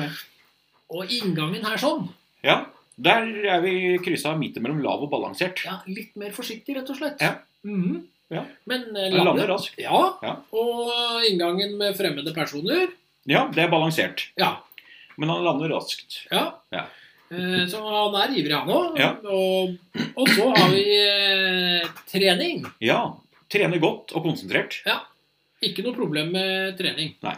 [0.90, 2.08] Og inngangen her sånn,
[2.44, 2.66] Ja,
[2.98, 5.64] der er vi kryssa midt mellom lav og balansert.
[5.66, 7.20] ja, litt mer forsiktig, rett og slett.
[7.22, 7.36] Ja.
[7.64, 8.06] Mhm.
[8.30, 8.44] Ja.
[8.68, 9.78] Men lander, lander raskt.
[9.80, 10.18] Ja.
[10.22, 10.34] Ja.
[10.52, 12.90] Og inngangen med fremmede personer.
[13.26, 14.30] Ja, det er balansert.
[14.38, 14.58] Ja.
[15.18, 16.26] Men han lander raskt.
[16.32, 16.54] Ja.
[16.72, 16.86] Ja.
[17.32, 18.98] Eh, Så han er ivrig, han òg.
[19.00, 19.14] Ja.
[19.24, 19.78] Og,
[20.16, 22.66] og så har vi eh, trening.
[22.80, 23.14] Ja.
[23.50, 24.82] Trene godt og konsentrert.
[24.86, 25.02] Ja.
[25.64, 27.16] Ikke noe problem med trening.
[27.24, 27.36] Nei.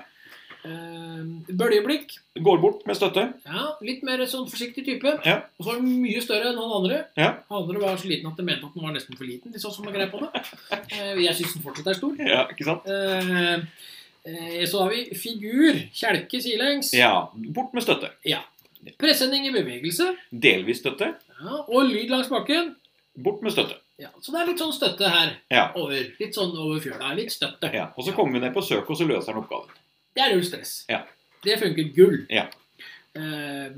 [0.66, 2.18] Eh, bøljeblikk.
[2.44, 3.24] Går bort med støtte.
[3.48, 5.14] Ja, litt mer sånn forsiktig type.
[5.26, 5.38] Ja.
[5.60, 6.98] Og så er han mye større enn han andre.
[7.18, 7.30] Ja.
[7.50, 9.54] Han andre var så liten at de mente at den var nesten for liten.
[9.56, 10.44] De så som har greie på det.
[10.92, 12.16] Eh, Jeg syns den fortsatt er stor.
[12.20, 12.86] Ja, ikke sant?
[12.88, 13.56] Eh,
[14.26, 15.80] eh, Så har vi figur.
[15.96, 16.94] Kjelke sidelengs.
[16.94, 17.30] Ja.
[17.34, 18.12] Bort med støtte.
[18.26, 18.42] Ja.
[19.00, 20.14] Presenning i bevegelse.
[20.32, 21.14] Delvis støtte.
[21.40, 22.76] Ja, og lyd langs bakken.
[23.16, 23.76] Bort med støtte.
[24.00, 25.72] Ja, så det er litt sånn støtte her Ja.
[25.76, 26.06] over.
[26.20, 27.14] Litt sånn over fjøla.
[27.16, 27.68] Litt støtte.
[27.74, 27.90] ja.
[27.98, 29.68] Og så kommer vi ned på søk, og så løser han oppgaven.
[30.20, 30.72] Det er null stress.
[30.92, 31.06] Ja.
[31.46, 32.18] Det funker gull.
[32.28, 32.50] Ja.
[33.16, 33.76] Eh,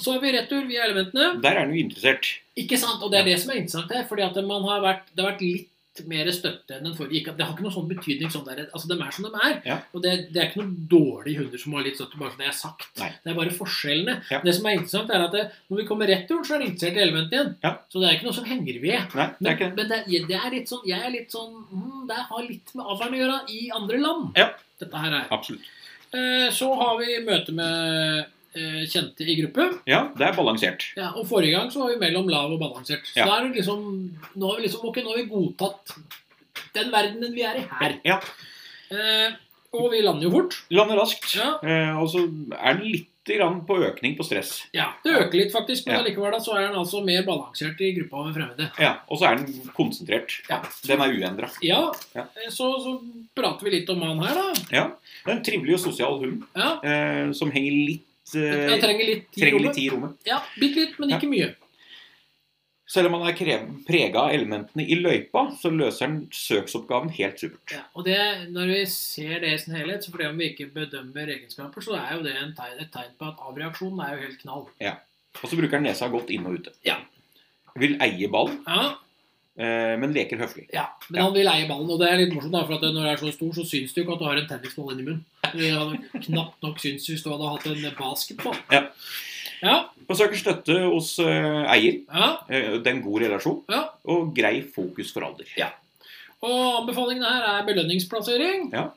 [0.00, 1.34] så har vi retur via elementene.
[1.44, 2.28] Der er han jo interessert.
[2.56, 3.04] Ikke sant?
[3.04, 4.06] Og det er det som er interessant her.
[4.08, 5.68] fordi at man har vært, det har vært litt
[6.10, 7.34] mer støtte enn den forrige.
[7.36, 9.56] Det har ikke noen sånn betydning sånn der, altså De er som de er.
[9.66, 9.76] Ja.
[9.96, 12.50] Og det, det er ikke noen dårlige hunder som har litt støtte, bare som det
[12.50, 12.90] er sagt.
[13.00, 13.10] Nei.
[13.22, 14.18] Det er bare forskjellene.
[14.32, 14.42] Ja.
[14.44, 16.70] Det som er interessant, er at det, når vi kommer rett rundt, så er det
[16.72, 17.54] interessert i elementet igjen.
[17.64, 17.74] Ja.
[17.92, 19.16] Så det er ikke noe som henger ved.
[19.16, 22.20] Nei, det Men, men det, det er litt sånn, jeg er litt sånn mm, Det
[22.28, 24.40] har litt med avlen å gjøre i andre land.
[24.76, 25.28] Dette her er.
[25.32, 25.72] Absolutt.
[26.14, 28.24] Eh, så har vi møte med eh,
[28.90, 29.66] kjente i gruppe.
[29.86, 30.86] Ja, det er balansert.
[30.96, 33.04] Ja, og Forrige gang så var vi mellom lav og balansert.
[33.06, 33.26] Så Ja.
[33.38, 33.82] er det liksom
[34.36, 35.96] Nå har vi liksom Ok, nå har vi godtatt
[36.74, 37.98] den verdenen vi er i her.
[38.04, 38.20] Ja.
[38.90, 39.32] Eh,
[39.76, 40.56] og vi lander jo fort.
[40.70, 41.34] Lander raskt.
[41.36, 41.58] Ja.
[41.62, 42.22] Eh, og så
[42.56, 44.66] er det litt grann på økning på stress.
[44.72, 46.02] Ja, Det øker litt, faktisk, men Ja.
[46.02, 48.70] allikevel da, så er den altså mer balansert i gruppa med fremmede.
[48.78, 50.30] Ja, Og så er den konsentrert.
[50.48, 50.62] Ja.
[50.86, 51.50] Den er uendra.
[51.60, 52.22] Ja, Ja.
[52.36, 53.00] eh, Så, så
[53.34, 54.54] prater vi litt om han her, da.
[54.70, 54.86] Ja.
[55.24, 59.06] Det er en trivelig og sosial hund Ja, eh, som henger litt eh, Jeg trenger
[59.06, 60.16] litt tid i trenger litt i rommet.
[60.26, 61.18] Ja, Bitte litt, men Ja.
[61.18, 61.54] ikke mye.
[62.88, 63.34] Selv om han er
[63.86, 67.72] prega av elementene i løypa, så løser han søksoppgaven helt supert.
[67.72, 68.18] Ja, og det,
[68.52, 71.96] Når vi ser det i sin helhet, så fordi om vi ikke bedømmer egenskaper, så
[71.98, 74.66] er jo det en tegn, et tegn på at avreaksjonen er jo helt knall.
[74.80, 74.94] Ja.
[75.42, 76.70] Og så bruker han nesa godt inn og ute.
[76.86, 77.00] Ja.
[77.76, 78.94] Vil eie ballen, Ja,
[79.58, 80.68] eh, men leker høflig.
[80.72, 81.24] ja, Men Ja.
[81.24, 83.32] han vil eie ballen, og det er litt morsomt, da, for når du er så
[83.34, 85.24] stor, så syns det jo ikke at du har en tennisball inni munnen.
[85.58, 88.58] Det hadde knapt nok syntes hvis du hadde hatt en basketball.
[88.72, 88.82] Ja.
[89.64, 89.76] Ja,
[90.12, 92.02] søker støtte hos uh, eier.
[92.12, 93.62] ja, Eh, det er en god relasjon.
[93.72, 93.86] ja.
[94.04, 95.48] Og grei fokus for alder.
[96.44, 98.68] Og anbefalingene her er belønningsplassering.
[98.74, 98.90] Ja.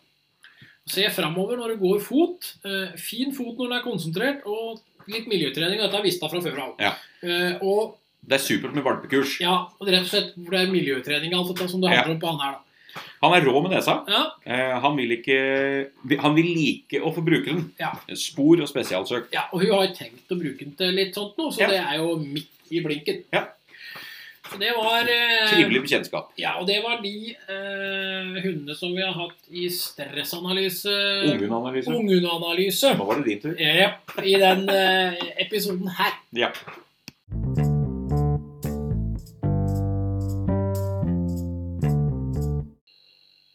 [0.90, 2.52] Se framover når du går fot.
[2.66, 5.80] Uh, fin fot når du er konsentrert, og litt miljøtrening.
[5.80, 6.76] Dette vi visst fra før av.
[6.84, 6.94] Ja.
[7.24, 9.40] Uh, og Det er supert med valpekurs.
[9.42, 12.20] ja, og rett og slett hvor det er miljøtrening alt dette som det handler om
[12.20, 12.58] på han her.
[12.60, 12.69] da.
[13.22, 13.98] Han er rå med nesa.
[14.08, 17.72] Ja, Eh, han vil ikke Han vil like å få bruke den.
[17.80, 17.92] Ja.
[18.16, 19.28] Spor og spesialsøk.
[19.34, 21.68] ja, og hun har tenkt å bruke den til litt sånt nå, så Ja.
[21.68, 23.24] det er jo midt i blinken.
[23.34, 23.46] Ja.
[24.50, 26.32] Så det var eh, Trivelig bekjentskap.
[26.38, 30.90] Ja, og det var de eh, hundene som vi har hatt i stressanalyse
[31.36, 31.94] Unghundanalyse.
[31.94, 32.96] Unghundanalyse.
[32.98, 33.56] Nå var det din tur.
[33.62, 33.92] Ja,
[34.24, 35.14] i den eh,
[35.46, 36.14] episoden her.
[36.34, 36.50] Ja.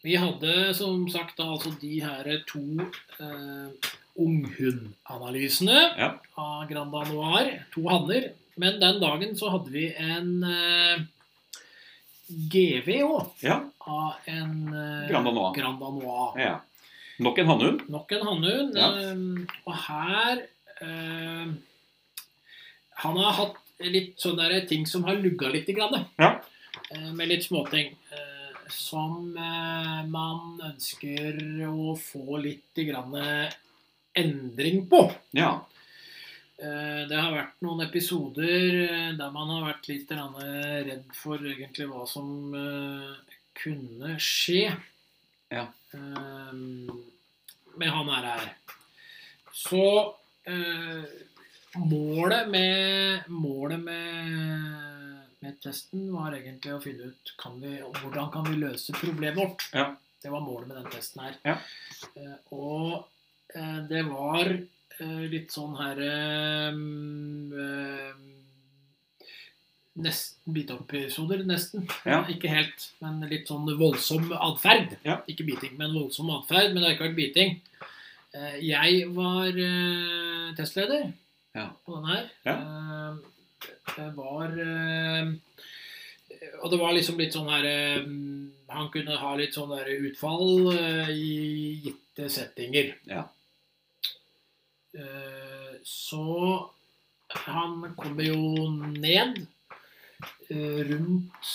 [0.05, 2.61] Vi hadde som sagt da altså de her to
[3.17, 3.91] eh,
[4.21, 6.09] unghundanalysene Ja.
[6.37, 7.49] av Granda Noir.
[7.73, 8.29] To hanner.
[8.57, 11.01] Men den dagen så hadde vi en eh,
[12.53, 13.31] GV òg.
[13.43, 13.57] ja.
[13.85, 15.53] Av en eh, Granda Noir.
[15.57, 16.39] Granda Noir.
[16.41, 16.55] ja.
[17.19, 17.83] Nok en hannhund.
[17.89, 18.77] Nok en hannhund.
[18.77, 20.41] Eh, og her
[20.83, 21.45] eh,
[23.03, 25.67] Han har hatt litt sånne ting som har lugga litt.
[25.75, 26.31] Grann, Ja.
[26.91, 27.95] eh, med litt småting.
[28.11, 28.34] Eh,
[28.73, 31.37] som eh, man ønsker
[31.69, 33.15] å få litt grann
[34.15, 35.01] endring på.
[35.35, 35.53] Ja.
[36.57, 41.37] Eh, Det har vært noen episoder eh, der man har vært litt grann redd for
[41.43, 43.15] egentlig hva som eh,
[43.55, 44.69] kunne skje
[45.51, 45.67] Ja.
[45.93, 46.53] eh,
[47.75, 48.29] med han her.
[48.39, 48.53] her.
[49.51, 49.83] Så
[50.47, 51.03] eh,
[51.75, 54.94] målet med Målet med,
[55.45, 59.67] med testen var egentlig å finne ut kan vi, hvordan kan vi løse problemet vårt.
[59.77, 59.91] Ja.
[60.25, 61.35] Det var målet med den testen her.
[61.45, 61.57] Ja.
[62.17, 63.05] Eh, og
[63.53, 66.79] eh, det var eh, litt sånn her eh,
[67.65, 68.23] eh,
[69.95, 71.85] Nesten biteepisoder, nesten.
[72.03, 72.17] Ja.
[72.27, 74.97] Ikke helt, men litt sånn voldsom atferd.
[75.07, 75.21] Ja.
[75.31, 76.73] Ikke biting, men voldsom atferd.
[76.73, 77.53] Men det har ikke vært biting.
[78.35, 79.55] Eh, Jeg var
[80.57, 81.13] testleder
[81.55, 81.69] Ja.
[81.85, 82.25] på den her.
[83.93, 85.27] Var eh,
[86.63, 88.01] Og det var liksom litt sånn her eh,
[88.73, 91.33] Han kunne ha litt sånn der utfall eh, i
[91.85, 92.95] gitte settinger.
[93.09, 93.27] Ja.
[95.83, 96.23] Så
[97.43, 99.41] han kommer jo ned
[100.47, 101.49] rundt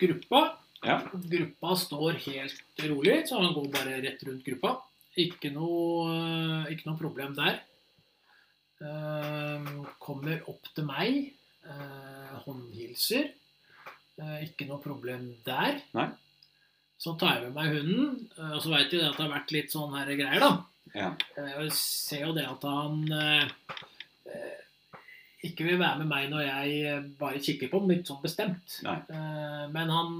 [0.00, 0.40] gruppa.
[0.82, 0.96] Ja.
[1.14, 4.74] Gruppa står helt rolig, så han går bare rett rundt gruppa.
[5.14, 7.62] Ikke noe, ikke noe problem der.
[10.02, 11.22] Kommer opp til meg,
[11.66, 13.30] eh, håndhilser.
[14.18, 15.80] Eh, ikke noe problem der.
[15.96, 16.08] Nei.
[17.02, 19.54] Så tar jeg med meg hunden, eh, og så veit jeg at det har vært
[19.56, 20.52] litt sånn her greier, da.
[20.94, 21.08] Ja.
[21.38, 23.48] Eh, Jeg ser jo det at han eh,
[25.42, 28.76] ikke vil være med meg når jeg eh, bare kikker på ham, litt sånn bestemt.
[28.86, 28.98] Nei.
[29.10, 30.12] Eh, men han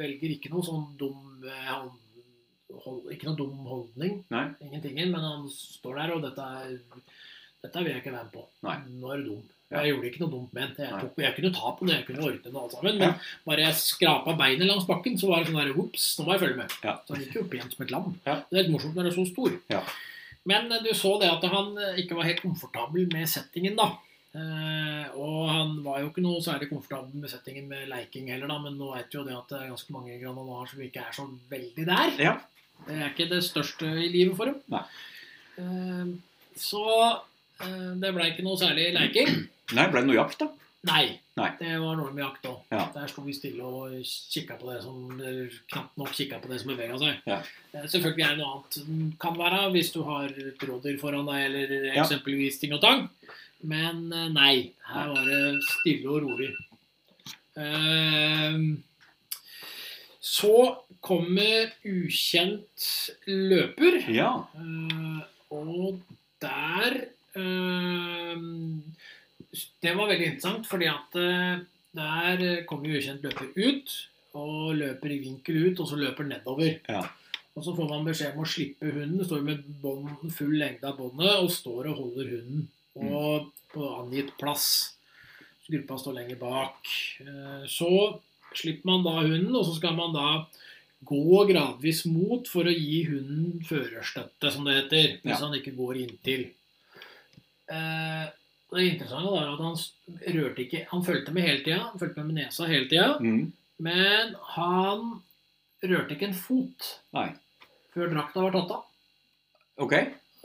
[0.00, 1.28] velger ikke noe sånn dum
[3.12, 4.18] Ikke noe dum holdning.
[4.32, 4.44] Nei.
[4.64, 5.10] Ingentingen.
[5.14, 7.02] Men han står der, og dette, er-
[7.64, 8.44] dette vil jeg ikke være med på.
[8.68, 8.76] Nei.
[9.00, 9.42] Nå er du dum.
[9.72, 10.78] Jeg gjorde ikke noe dumt ment.
[10.82, 13.02] Jeg, tok, jeg kunne ta på det, jeg kunne ordne det alt sammen.
[13.02, 13.16] Men
[13.48, 16.44] bare jeg skrapa beinet langs bakken, så var det sånn der Ops, nå må jeg
[16.44, 16.78] følge med.
[16.84, 16.96] Ja.
[17.06, 18.08] Så han gikk jo pent som et lam.
[18.28, 18.38] Ja.
[18.46, 19.58] Det er litt morsomt når det er så stor.
[19.72, 19.82] Ja.
[20.50, 23.92] Men eh, du så det at han eh, ikke var helt komfortabel med settingen, da.
[24.32, 28.58] Eh, og han var jo ikke noe særlig komfortabel med settingen med leiking heller, da.
[28.64, 31.16] Men nå vet du jo det at det er ganske mange grananaer som ikke er
[31.16, 32.14] så veldig der.
[32.20, 32.36] Ja.
[32.86, 34.80] Det er ikke det største i livet for dem.
[35.62, 36.14] Eh,
[36.58, 36.86] så
[38.02, 39.30] det ble ikke noe særlig leking.
[39.76, 40.48] Nei, ble det noe jakt, da?
[40.88, 41.04] Nei.
[41.38, 41.48] Nei.
[41.60, 42.56] Det var noe med jakt òg.
[42.74, 42.82] Ja.
[42.92, 45.12] Der sto vi stille og kikka på det som
[45.70, 47.20] knapt nok kikka på det som bevega seg.
[47.30, 47.38] Ja.
[47.70, 51.46] Eh, Selvfølgelig er det noe annet kan være hvis du har et rådyr foran deg,
[51.46, 53.06] eller eksempelvis ting og tang.
[53.62, 54.54] Men eh, nei.
[54.90, 56.50] Her var det stille og rolig.
[60.22, 60.52] Så
[61.02, 62.86] kommer ukjent
[63.26, 63.98] løper.
[64.12, 64.30] Ja.
[64.54, 65.18] Eh,
[65.54, 65.98] og
[66.42, 67.08] der eh,
[69.82, 71.62] Det var veldig interessant, fordi at eh,
[71.96, 73.96] der kommer jo ukjent løper ut,
[74.38, 76.78] og løper i vinkel ut, og så løper nedover.
[76.88, 77.02] Ja.
[77.52, 79.24] Og så får man beskjed om å slippe hunden.
[79.28, 84.30] Står med bånd, full lengde av båndet og står og holder hunden og på angitt
[84.40, 84.64] plass.
[85.68, 86.88] Gruppa står lenger bak.
[87.24, 87.90] Eh, Så
[88.56, 90.46] slipper man da hunden, og så skal man da
[91.08, 95.06] gå gradvis mot for å gi hunden førerstøtte, som det heter.
[95.22, 95.44] Hvis Ja.
[95.46, 96.50] han ikke går inntil.
[97.72, 98.30] Eh,
[98.72, 99.76] det interessante var at han
[100.36, 101.82] rørte ikke Han fulgte med hele tida.
[101.90, 103.18] Han fulgte med med nesa hele tida.
[103.20, 103.52] Mm.
[103.82, 105.04] Men han
[105.82, 107.28] rørte ikke en fot Nei.
[107.94, 108.88] før drakta var tatt av.
[109.82, 109.94] Ok.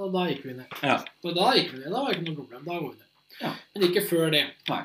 [0.01, 0.77] Og da gikk vi ned.
[0.85, 0.99] Ja.
[1.23, 1.91] Og da gikk vi ned.
[1.91, 2.67] Da var det ikke noe problem.
[2.67, 3.09] Da går vi ned.
[3.41, 3.51] Ja.
[3.73, 4.43] Men ikke før det.
[4.69, 4.83] Nei.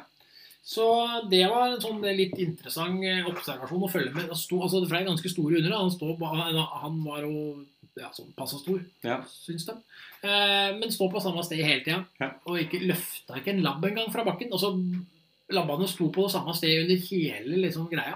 [0.62, 0.87] Så
[1.31, 4.28] det var en sånn litt interessant eh, observasjon å følge med.
[4.31, 5.74] Det sto, altså, det er ganske store under.
[5.74, 7.64] Han, stod, han han var jo
[8.00, 9.18] ja, sånn passe stor, Ja.
[9.28, 9.72] syns de.
[10.24, 12.05] Eh, men stå på samme sted hele tida.
[12.20, 12.31] Ja.
[12.46, 14.52] Og ikke løfta ikke en labb engang fra bakken.
[14.52, 14.72] Og så
[15.52, 18.14] Labbene sto på det samme sted under hele liksom, greia.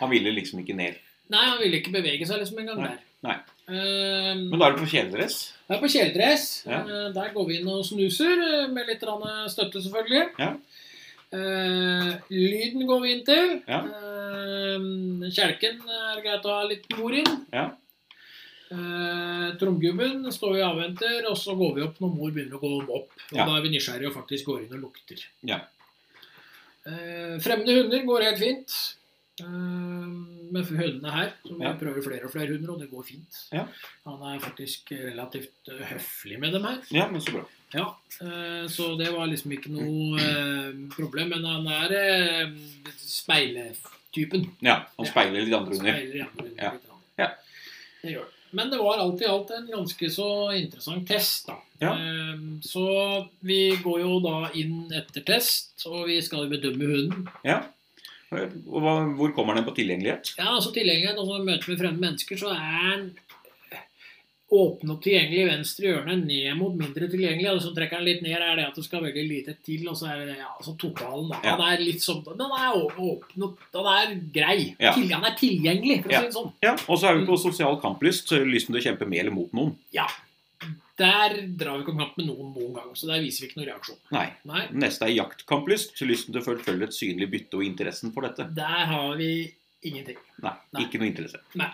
[0.00, 0.94] Han ville liksom ikke ned.
[1.28, 2.98] Nei, han ville ikke bevege seg liksom engang der.
[3.26, 3.34] nei.
[3.68, 5.52] Eh, Men da er det på kjeledress.
[5.68, 6.46] det er på kjeledress.
[6.66, 6.80] Ja.
[6.80, 9.04] Eh, Der går vi inn og snuser, eh, med litt
[9.52, 10.30] støtte, selvfølgelig.
[10.38, 10.54] Ja.
[11.32, 13.62] Eh, lyden går vi inn til.
[13.68, 13.80] Ja.
[13.84, 17.46] Eh, kjelken er greit å ha litt mor inn.
[17.52, 17.70] Ja.
[18.72, 22.60] Eh, Tromgubben står vi og avventer, og så går vi opp når mor begynner å
[22.62, 23.10] gå opp.
[23.32, 23.44] Og Ja.
[23.46, 25.20] Da er vi nysgjerrige og faktisk går inn og lukter.
[25.42, 25.60] Ja.
[26.86, 28.74] Eh, fremmede hunder går helt fint.
[29.40, 29.44] Eh,
[30.54, 31.72] med hundene her, så vi Ja.
[31.74, 33.34] prøver flere og flere hunder, og det går fint.
[33.52, 33.66] Ja.
[34.06, 36.78] Han er faktisk relativt eh, høflig med dem her.
[36.90, 37.44] Ja, men så bra.
[37.74, 41.30] Ja, eh, så det var liksom ikke noe eh, problem.
[41.30, 42.50] Men han er eh,
[42.96, 44.50] speiletypen.
[44.62, 45.92] Ja, Han speiler litt andre hunder.
[45.92, 46.26] Speiler Ja.
[46.42, 46.56] litt.
[47.18, 47.28] Ja.
[48.02, 48.30] Det gjør det.
[48.54, 51.56] Men det var alt i alt en ganske så interessant test, da.
[51.82, 51.92] Ja.
[51.98, 52.84] Eh, Så
[53.44, 57.26] vi går jo da inn etter test, og vi skal jo bedømme hunden.
[57.44, 57.62] Ja.
[58.34, 58.82] Og
[59.18, 60.32] hvor kommer den på tilgjengelighet?
[60.38, 63.04] Ja, altså tilgjengelighet, altså møter vi med fremmede mennesker, så er den
[64.60, 67.48] åpen og tilgjengelig venstre hjørne ned mot mindre tilgjengelig.
[67.52, 69.96] Og så trekker den litt ned, er det at det skal veldig lite til, og
[70.00, 71.40] så er det ja, altså totalen, da.
[71.44, 71.54] Ja.
[71.60, 74.58] Den er litt sånn, den er åpen, og den er grei.
[74.78, 74.94] Ja.
[74.98, 76.52] Den er tilgjengelig, for å si det sånn.
[76.64, 79.34] Ja, Og så er vi på sosial kamplyst, så lysten til å kjempe med eller
[79.34, 79.74] mot noen.
[79.96, 80.06] Ja.
[80.94, 83.70] Der drar vi ikke kamp med noen noen gang, så der viser vi ikke noen
[83.72, 83.96] reaksjon.
[84.14, 84.28] Nei.
[84.46, 88.22] Nei, Neste er jaktkamplyst, så lysten til å forfølge et synlig bytte og interessen for
[88.28, 88.46] dette.
[88.54, 89.30] der har vi
[89.82, 90.20] ingenting.
[90.44, 90.84] Nei, Nei.
[90.86, 91.40] ikke noe interesse.
[91.58, 91.72] Nei.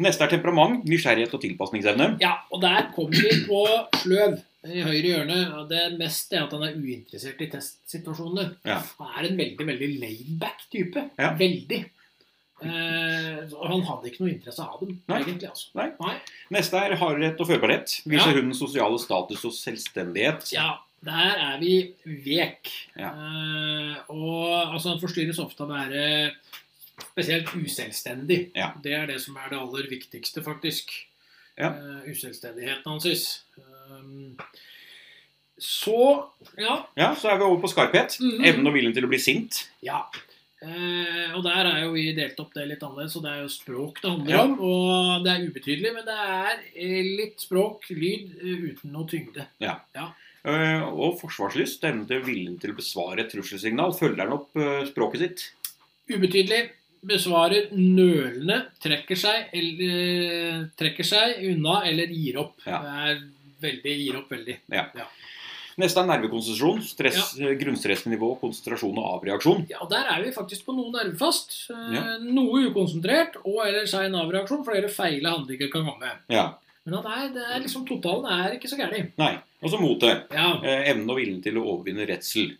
[0.00, 2.06] Neste er temperament, nysgjerrighet og tilpasningsevne.
[2.22, 3.62] Ja, og der kommer vi på
[4.00, 4.38] sløv
[4.70, 5.38] i høyre hjørne.
[5.70, 8.54] Det meste er at han er uinteressert i testsituasjoner.
[8.68, 8.78] Ja.
[8.98, 11.04] Han er en veldig veldig laidback type.
[11.20, 11.34] Ja.
[11.38, 11.82] Veldig.
[12.60, 15.20] Eh, så han hadde ikke noe interesse av dem, Nei.
[15.22, 15.48] egentlig.
[15.48, 15.70] altså.
[15.80, 15.86] Nei.
[16.00, 16.14] Nei.
[16.52, 17.94] Neste er hardhet og førbarhet.
[18.04, 18.36] Viser Ja.
[18.40, 20.52] hundens sosiale status og selvstendighet.
[20.52, 22.68] Ja, der er vi vek.
[23.00, 23.14] Ja.
[23.16, 26.32] Eh, og altså, han forstyrres ofte av å være
[27.02, 28.50] spesielt uselvstendig.
[28.56, 28.72] Ja.
[28.82, 30.90] Det er det som er det aller viktigste, faktisk.
[31.58, 31.70] Ja.
[31.74, 33.44] Uh, uselvstendigheten hans.
[33.58, 34.36] Um,
[35.60, 35.98] så
[36.56, 36.86] ja.
[36.96, 38.16] Ja, Så er vi over på skarphet.
[38.20, 38.44] Mhm.
[38.48, 39.68] Evnen og viljen til å bli sint.
[39.82, 40.04] ja.
[40.62, 43.48] Eh, og der er jo vi delt opp det litt annerledes, og det er jo
[43.48, 44.42] språk det handler Ja.
[44.44, 44.58] om.
[44.60, 49.46] Og det er ubetydelig, men det er eh, litt språk, lyd, eh, uten noe tyngde.
[49.62, 51.80] Eh, Og forsvarslyst.
[51.82, 53.94] Evnen til viljen til å besvare et trusselsignal.
[53.96, 55.52] Følger den opp eh, språket sitt?
[56.10, 56.70] Ubetydelig.
[57.00, 62.58] Besvarer nølende, trekker seg, eller, trekker seg unna eller gir opp.
[62.66, 62.82] Ja.
[62.84, 63.22] Det er
[63.64, 64.58] veldig gir opp veldig.
[65.80, 66.82] Neste er nervekonsentrasjon.
[66.84, 67.54] Stress, ja.
[67.56, 69.62] Grunnstressnivå, konsentrasjon og avreaksjon.
[69.70, 71.70] Ja, og Der er vi faktisk på noe nervefast.
[71.72, 72.02] Eh, Ja.
[72.20, 74.64] Noe ukonsentrert og eller sein avreaksjon.
[74.66, 76.10] Flere feile handlinger kan komme.
[76.28, 76.50] Ja.
[76.84, 79.12] Men at er, det er liksom, totalen er ikke så gæren.
[79.20, 79.38] Nei.
[79.62, 80.26] Og så motet.
[80.32, 80.50] Ja.
[80.64, 82.56] Eh, Evnen og viljen til å overvinne redsel.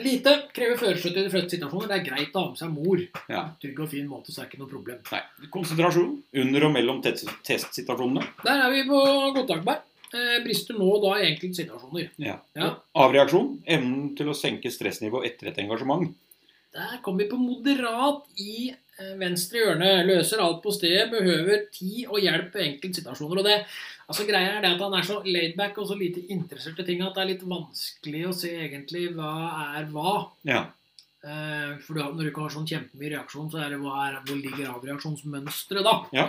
[0.00, 1.90] Lite krever førerstøtte i de fleste situasjoner.
[1.90, 3.00] Det er greit å ha med seg mor.
[3.28, 3.42] Ja.
[3.60, 5.02] Trygg og fin måte, så er det ikke noe problem.
[5.12, 5.48] Nei.
[5.52, 8.24] Konsentrasjon under og mellom testsituasjonene.
[8.40, 9.02] Der er vi på
[9.36, 9.82] godtakbar.
[10.12, 12.08] Eh, brister nå da i enkelte situasjoner.
[12.24, 12.38] Ja.
[12.56, 12.70] Ja.
[13.04, 13.58] Avreaksjon.
[13.76, 16.08] Evnen til å senke stressnivå etter et engasjement.
[16.72, 19.90] Der kommer vi på moderat i eh, venstre hjørne.
[20.08, 23.42] Løser alt på stedet, behøver tid og hjelp i enkelte situasjoner.
[23.42, 23.58] Og det,
[24.12, 27.02] altså greia er det at han er så laidback og så lite interessert i ting
[27.04, 29.32] at det er litt vanskelig å se egentlig hva
[29.78, 30.14] er hva.
[30.48, 30.66] Ja.
[31.22, 34.38] Eh, for når du ikke har sånn kjempemye reaksjon, så er det hva er, hvor
[34.38, 36.28] ligger avreaksjonsmønsteret da?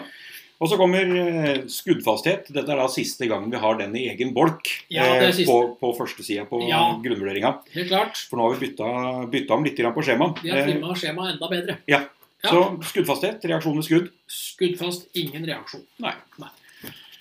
[0.63, 2.48] Og så kommer eh, skuddfasthet.
[2.56, 5.91] Dette er da siste gangen vi har den i egen bolk Ja, eh, på, på
[5.98, 6.86] første sida på Ja.
[7.04, 7.56] grunnvurderinga.
[7.74, 8.22] Helt klart.
[8.30, 8.89] For nå har vi bytta,
[9.34, 10.43] bytta om litt på skjemaet.
[10.46, 11.78] Vi har Eh, trimma skjemaet enda bedre.
[11.89, 12.06] Ja.
[12.43, 12.52] Ja.
[12.52, 14.10] Så skuddfasthet, reaksjon ved skudd.
[14.28, 15.84] Skuddfast, ingen reaksjon.
[16.04, 16.13] Nei.
[16.39, 16.52] Nei.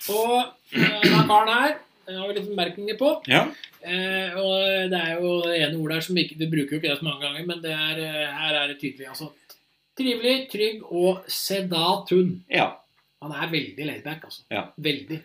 [0.09, 0.39] Og
[0.73, 1.71] eh, denne karen her
[2.07, 3.11] eh, har vi litt bemerkninger på.
[3.31, 3.45] Ja.
[3.83, 6.89] Eh, og det er jo det ene ordet her som ikke, Vi bruker jo ikke
[6.91, 9.07] det så mange ganger, men det er, eh, her er det tydelig.
[9.09, 9.31] altså
[9.93, 12.39] Trivelig, trygg og sedat hund.
[12.49, 12.71] ja.
[13.23, 14.41] Han er veldig laidback, altså.
[14.51, 14.65] Ja.
[14.83, 15.21] Veldig.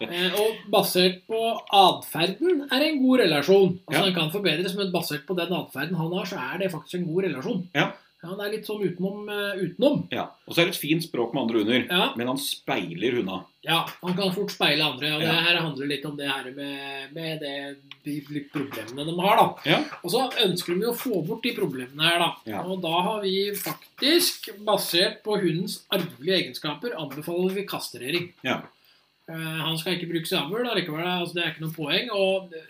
[0.00, 1.40] Eh, og basert på
[1.74, 3.72] atferden er det en god relasjon.
[3.88, 4.04] Altså Ja.
[4.06, 7.08] Den kan forbedres, men basert på den atferden han har, så er det faktisk en
[7.12, 7.64] god relasjon.
[7.74, 7.88] Ja.
[8.22, 9.28] Han er litt sånn utenom.
[9.32, 10.02] eh, utenom.
[10.12, 10.26] ja.
[10.46, 11.86] Og så er det et fint språk med andre hunder.
[11.88, 12.08] Ja.
[12.16, 13.44] Men han speiler hundene.
[13.64, 15.14] Ja, han kan fort speile andre.
[15.16, 15.30] Og Ja.
[15.32, 18.20] det her handler litt om det her med, med det, de
[18.52, 19.36] problemene de har.
[19.36, 19.46] da.
[19.70, 19.78] Ja.
[20.04, 22.30] Og så ønsker de jo å få bort de problemene her, da.
[22.46, 22.62] Ja.
[22.62, 28.32] Og da har vi faktisk, basert på hundens arvelige egenskaper, anbefaler vi kastrering.
[28.44, 28.62] Ja.
[29.30, 31.06] Uh, han skal ikke bruke avl allikevel.
[31.06, 32.10] Altså, det er ikke noe poeng.
[32.10, 32.64] Og eh,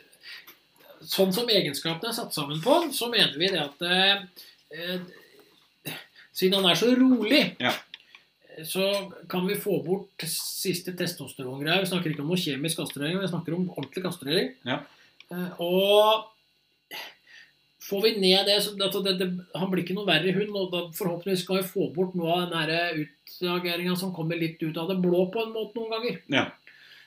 [1.03, 5.01] sånn som egenskapene er satt sammen på, så mener vi det at eh,
[6.41, 7.73] Siden han er så rolig, Ja.
[8.65, 8.87] så
[9.29, 11.85] kan vi få bort siste testosterongreier.
[11.85, 14.55] Vi snakker ikke om noe kjemisk kastrering, vi snakker om ordentlig kastrering.
[14.65, 14.81] Ja.
[15.31, 16.27] Eh, Og
[17.91, 20.55] får vi ned det, så altså det, det Han blir ikke noe verre hund.
[20.57, 24.63] og da Forhåpentligvis skal vi få bort noe av den her utageringa som kommer litt
[24.63, 26.21] ut av det blå på en måte noen ganger.
[26.31, 26.47] Ja.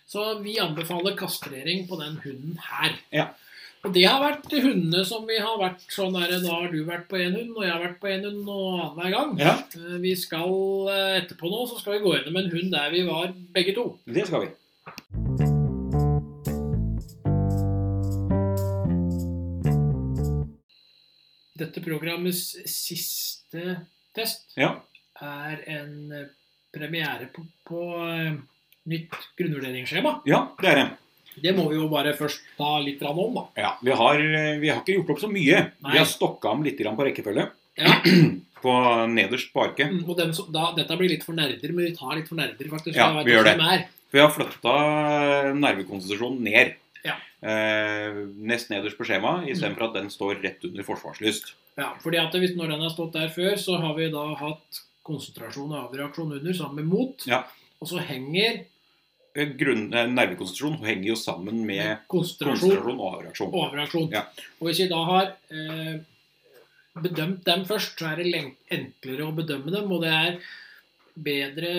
[0.08, 2.98] Så vi anbefaler kastrering på den hunden her.
[3.13, 3.30] Ja.
[3.84, 7.19] Det har vært hundene som vi har vært sånn der, Da har du vært på
[7.19, 9.34] én hund, og jeg har vært på én hund, og annenhver gang.
[9.41, 12.89] Ja, Eh, Vi skal eh, etterpå nå så skal vi gå gjennom en hund der
[12.91, 13.98] vi var begge to.
[14.08, 15.54] det skal vi.
[21.58, 23.78] Dette programmets siste
[24.17, 24.72] test Ja.
[25.22, 26.30] er en
[26.74, 28.34] premiere på, på eh,
[28.89, 30.22] nytt grunnvurderingsskjema.
[30.26, 30.88] ja, det er det.
[31.41, 33.43] Det må vi jo bare først ta litt om, da.
[33.60, 34.24] Ja, vi har,
[34.62, 35.60] vi har ikke gjort opp så mye.
[35.84, 35.91] Nei.
[35.96, 37.48] Vi har stokka om litt på rekkefølge.
[37.80, 38.00] Ja.
[38.63, 38.72] På
[39.12, 39.89] nederst på arket.
[39.91, 42.39] Mm, Og den som, da, dette blir litt for nerder, men vi tar litt for
[42.39, 42.96] nerder, faktisk.
[42.96, 43.58] Ja, vi gjør det.
[43.60, 43.82] er.
[44.13, 44.76] Vi har flytta
[45.58, 46.72] nervekonsentrasjonen ned.
[47.04, 47.17] Ja.
[47.43, 51.52] Eh, nest nederst på skjemaet, istedenfor at den står rett under forsvarslyst.
[51.76, 54.84] Ja, fordi at hvis Når den har stått der før, så har vi da hatt
[55.04, 57.28] konsentrasjon og avreaksjon under sammen med mot.
[57.28, 57.43] Ja.
[57.84, 58.72] Og så henger Eh,
[59.34, 64.04] Grunn, nervekonsentrasjon henger jo sammen med konsentrasjon konsentrasjon og avreaksjon.
[64.06, 64.12] og.
[64.13, 64.28] Ja.
[64.62, 65.96] Og hvis vi da har eh,
[67.02, 70.38] bedømt dem først, så er det enklere å bedømme dem, og det er
[71.17, 71.74] bedre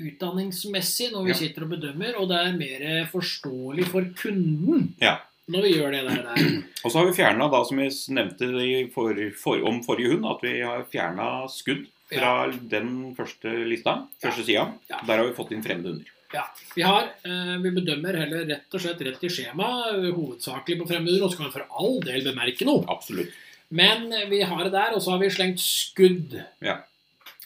[0.00, 1.38] utdanningsmessig når vi Ja.
[1.40, 5.18] sitter og bedømmer, og det er mer forståelig for kunden Ja.
[5.48, 6.22] når vi gjør det der.
[6.22, 6.62] der.
[6.84, 10.60] Og så har vi fjerna, som vi nevnte for, for, om forrige hund, at vi
[10.60, 14.72] har fjerna skudd fra den første lista, første sida.
[14.88, 15.00] Ja.
[15.06, 16.16] Der har vi fått inn fremmede hunder.
[16.32, 16.44] Ja,
[16.76, 20.86] vi har, eh, vi bedømmer heller rett og slett rett i skjema, eh, hovedsakelig på
[20.88, 22.84] fremmedunder, og så kan vi for all del bemerke noe.
[22.88, 23.32] Absolutt.
[23.70, 26.36] Men eh, vi har det der, og så har vi slengt skudd.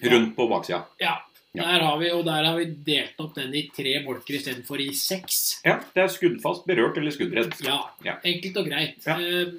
[0.05, 0.85] Rundt på baksida.
[1.01, 1.21] Ja,
[1.55, 1.63] Ja.
[1.63, 4.89] Der har vi, og der har vi delt opp den i tre bolker istedenfor i
[4.93, 5.61] seks.
[5.65, 7.55] Ja, det er skuddfast, berørt eller skuddredd.
[7.63, 8.17] Ja, Ja.
[8.25, 9.05] enkelt og greit.
[9.07, 9.15] Ja.
[9.21, 9.53] Eh,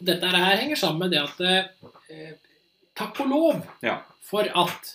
[0.00, 2.36] Dette her henger sammen med det at
[2.94, 3.98] Takk og lov Ja.
[4.22, 4.94] for at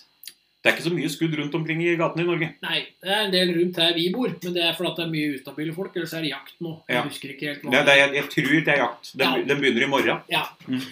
[0.66, 2.48] Det er ikke så mye skudd rundt omkring i gatene i Norge.
[2.66, 5.12] Nei, det er en del rundt her vi bor, men det er fordi det er
[5.12, 5.94] mye ustabile folk.
[5.94, 6.72] Eller så er det jakt nå.
[6.90, 7.02] Jeg Ja.
[7.06, 9.12] husker ikke helt Det, det, er- jeg, jeg tror det er jakt.
[9.16, 9.42] Den, Ja.
[9.54, 10.20] den begynner i morgen.
[10.28, 10.42] Ja.
[10.66, 10.82] Mm.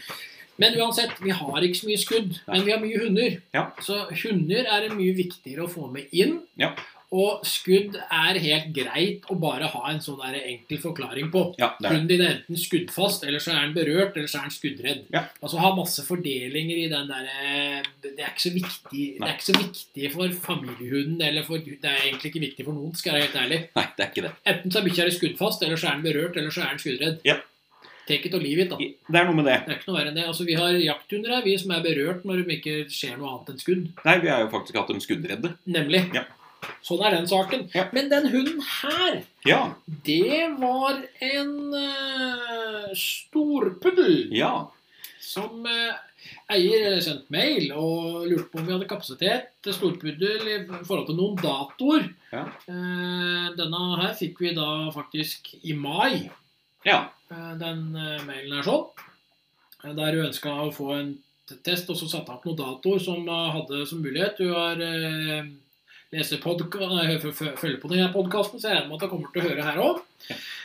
[0.63, 3.41] Men uansett, vi har ikke så mye skudd, men vi har mye hunder.
[3.53, 3.65] Ja.
[3.83, 6.39] Så hunder er det mye viktigere å få med inn.
[7.15, 11.45] Og skudd er helt greit å bare ha en sånn der enkel forklaring på.
[11.61, 11.73] Ja.
[11.85, 15.05] Hunden din er enten skuddfast, eller så er den berørt, eller så er den skuddredd.
[15.15, 15.27] Ja.
[15.45, 19.49] Altså ha masse fordelinger i den derre Det er ikke så viktig Det er ikke
[19.51, 23.21] så viktig for familiehunden, eller for Det er egentlig ikke viktig for noen, skal jeg
[23.21, 23.61] være helt ærlig.
[23.79, 24.37] Nei, det er ikke det.
[24.55, 27.21] Enten så er bikkja skuddfast, eller så er den berørt, eller så er den skuddredd.
[27.29, 27.41] Ja.
[28.07, 28.77] Take it or leave it, da.
[28.77, 29.57] Det er noe med det.
[29.65, 30.25] Det er ikke noe verre enn det.
[30.29, 33.55] Altså, Vi har jakthunder her, vi som er berørt når det ikke skjer noe annet
[33.55, 33.87] enn skudd.
[34.05, 35.55] Nei, vi har jo faktisk hatt dem skuddredde.
[35.73, 36.03] Nemlig.
[36.17, 36.27] Ja.
[36.85, 37.67] Sånn er den saken.
[37.75, 37.87] Ja.
[37.93, 39.75] Men den hunden her, Ja.
[40.05, 44.71] det var en uh, storpuddel Ja.
[45.21, 45.95] som uh,
[46.53, 51.17] eier sendte mail og lurte på om vi hadde kapasitet til storpuddel i forhold til
[51.19, 52.09] noen datoer.
[52.33, 52.45] Ja.
[52.69, 56.31] Uh, denne her fikk vi da faktisk i mai.
[56.85, 57.07] Ja.
[57.33, 58.91] Eh, Den eh, mailen er sånn.
[59.85, 61.15] Eh, Der hun ønska å få en
[61.65, 64.37] test, og så satte han opp noen datoer som hun hadde som mulighet.
[64.45, 65.49] Hun har eh,
[66.15, 69.67] leser følger på denne podkasten, så jeg regner med at hun kommer til å høre
[69.67, 70.03] her òg.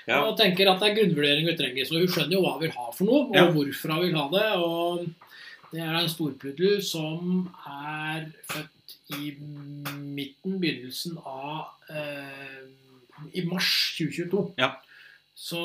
[0.07, 0.19] Ja.
[0.25, 1.85] Og tenker at det er grunnvurdering vi trenger.
[1.89, 3.47] Så hun skjønner jo hva hun vil ha for noe, og Ja.
[3.51, 4.47] hvorfor hun vil ha det.
[4.57, 5.05] Og
[5.73, 12.61] det er en storpuddel som er født i midten, begynnelsen av eh,
[13.33, 14.53] I mars 2022.
[14.61, 14.75] Ja.
[15.39, 15.57] Så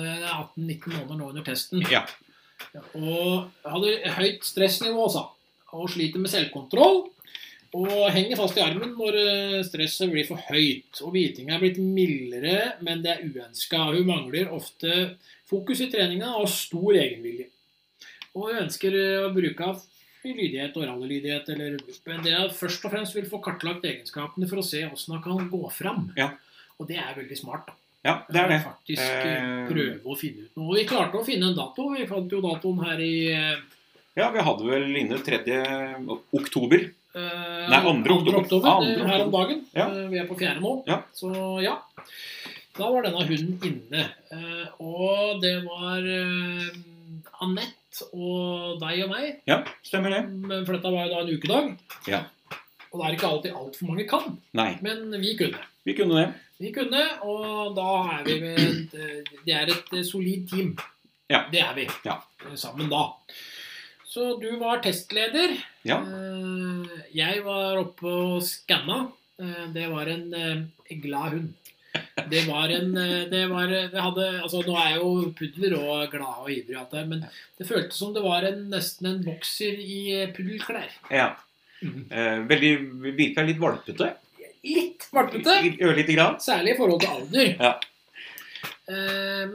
[0.00, 1.82] det er 18-19 måneder nå under testen.
[1.90, 2.04] Ja.
[2.94, 5.28] Og hadde høyt stressnivå, sa
[5.72, 7.04] Og sliter med selvkontroll.
[7.78, 10.98] Og henger fast i armen når eh, stresset blir for høyt.
[11.04, 13.84] Og hvitinga er blitt mildere, men det er uønska.
[13.94, 15.14] Hun mangler ofte
[15.50, 17.46] fokus i treninga og stor egenvilje.
[18.34, 19.70] Og hun ønsker eh, å bruke
[20.26, 21.78] lydighet og rallylydighet, eller
[22.10, 25.22] men det er først og fremst vil få kartlagt egenskapene for å se åssen hun
[25.24, 26.10] kan gå fram.
[26.18, 26.32] Ja.
[26.76, 27.70] Og det er veldig smart.
[27.70, 27.78] da.
[28.00, 28.60] Ja, det er det.
[28.66, 30.72] Faktisk eh, prøve å finne ut noe.
[30.72, 31.92] Og vi klarte å finne en dato.
[31.94, 33.14] Vi fant jo datoen her i
[34.18, 35.44] Ja, vi hadde vel inne 3.
[36.34, 36.90] oktober.
[37.14, 38.38] Eh, Nei, andre oktober.
[38.44, 39.64] oktober, andre er her om dagen.
[39.74, 39.86] Ja.
[39.90, 40.74] Eh, vi er på fjerde nå.
[40.86, 41.00] Ja.
[41.16, 41.32] Så
[41.64, 41.78] ja.
[42.78, 44.04] Da var denne hunden inne.
[44.30, 46.68] Eh, og det var eh,
[47.42, 49.40] Anette og deg og meg.
[49.50, 50.20] Ja, stemmer det.
[50.30, 51.72] Men For dette var jo da en ukedag.
[52.08, 52.22] Ja.
[52.90, 55.60] Og det er ikke alltid altfor mange kan, Nei, men vi kunne.
[55.86, 56.30] vi kunne det.
[56.60, 57.84] Vi kunne, og da
[58.16, 60.72] er vi ved eh, Det er et eh, solid team.
[61.30, 61.44] Ja.
[61.52, 61.86] Det er vi.
[62.04, 62.16] Ja.
[62.46, 63.04] Eh, Sammen da.
[64.10, 65.52] Så du var testleder.
[65.86, 66.00] Ja.
[66.02, 69.04] Eh, Jeg var oppe og skanna.
[69.40, 71.52] Eh, Det var en eh, glad hund.
[72.30, 76.50] Det var en det var, det hadde, altså Nå er jo pudler og glade og
[76.52, 77.24] ivrige, alt det, men
[77.58, 80.86] det føltes som det var en, nesten en bokser i puddelklær.
[81.10, 81.32] ja.
[81.82, 82.70] Eh, veldig,
[83.16, 84.10] virka litt valpete.
[84.68, 86.36] Litt valpete, Ørlite grann.
[86.44, 87.56] særlig i forhold til alder.
[87.58, 87.72] Ja.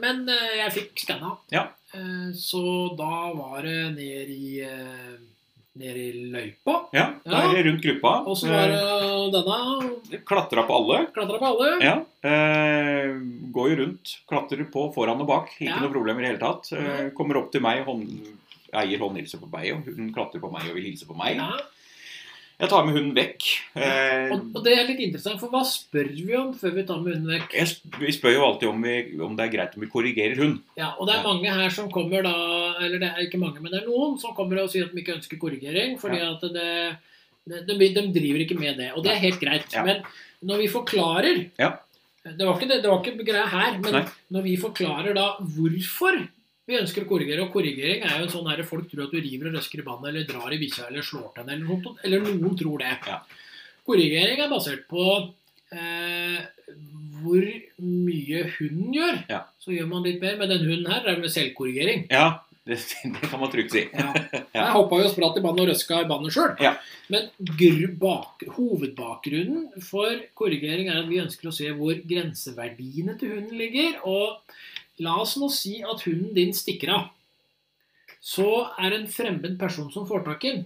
[0.02, 1.36] Men jeg fikk skanna.
[1.54, 1.68] Ja.
[1.96, 2.62] Eh, Så
[2.98, 5.16] da var det ned i, eh,
[5.76, 6.74] ned i løypa.
[6.92, 8.12] Ja, der rundt gruppa.
[8.26, 9.90] Og så var det denne.
[10.12, 11.06] Eh, Klatra på alle.
[11.16, 11.70] Klatra på alle.
[11.84, 11.96] Ja.
[12.22, 13.14] Eh,
[13.52, 14.16] går jo rundt.
[14.28, 15.48] Klatrer på foran og bak.
[15.60, 15.80] Ikke Ja.
[15.80, 17.14] noe problem i det hele tatt.
[17.14, 18.08] Kommer opp til meg, hånd,
[18.74, 21.36] eier håndhilser på meg, og hun klatrer på meg og vil hilse på meg.
[21.36, 21.50] Ja.
[22.56, 23.46] Jeg tar med hunden vekk.
[23.76, 27.02] Eh, Og, og det er litt interessant, for hva spør vi om før vi tar
[27.04, 27.52] med hunden vekk?
[27.52, 28.94] jeg, vi spør jo alltid om, vi,
[29.26, 30.62] om det er greit om vi korrigerer hund.
[30.78, 31.26] Ja, Og det er Ja.
[31.28, 32.32] mange her som kommer da
[32.80, 35.02] Eller det er ikke mange, men det er noen som kommer og sier at de
[35.04, 35.98] ikke ønsker korrigering.
[36.00, 36.96] Fordi at det,
[37.46, 38.92] det de, de driver ikke med det.
[38.96, 39.68] Og det er helt greit.
[39.76, 39.84] Ja.
[39.84, 40.00] Men
[40.42, 41.74] når vi forklarer Ja.
[42.26, 44.04] Det var ikke, det, det var ikke greia her, men Nei.
[44.34, 46.16] når vi forklarer da hvorfor
[46.66, 49.20] vi ønsker å korrigere, og korrigering er jo en sånn her folk tror at du
[49.20, 51.96] river og røsker i bandet eller drar i bikkja eller slår til den eller noe
[52.02, 52.94] eller noen tror det.
[53.06, 53.20] Ja.
[53.86, 55.04] Korrigering er basert på
[55.70, 56.40] eh,
[57.20, 57.46] hvor
[57.82, 59.22] mye hunden gjør.
[59.30, 59.44] Ja.
[59.62, 60.34] Så gjør man litt mer.
[60.40, 62.06] Men den hunden her er med selvkorrigering.
[62.10, 62.80] Ja, det,
[63.14, 63.84] det kan man trygt si.
[63.92, 64.10] Ja.
[64.58, 66.54] Jeg hoppa jo spratt i bandet og røska i bandet sjøl.
[66.62, 66.74] Ja.
[67.12, 67.30] Men
[68.00, 74.00] bak hovedbakgrunnen for korrigering er at vi ønsker å se hvor grenseverdiene til hunden ligger.
[74.02, 74.56] Og
[75.02, 77.10] la oss nå si at hunden din stikker av.
[78.22, 78.48] Så
[78.80, 80.64] er det en fremmed person som får tak i den.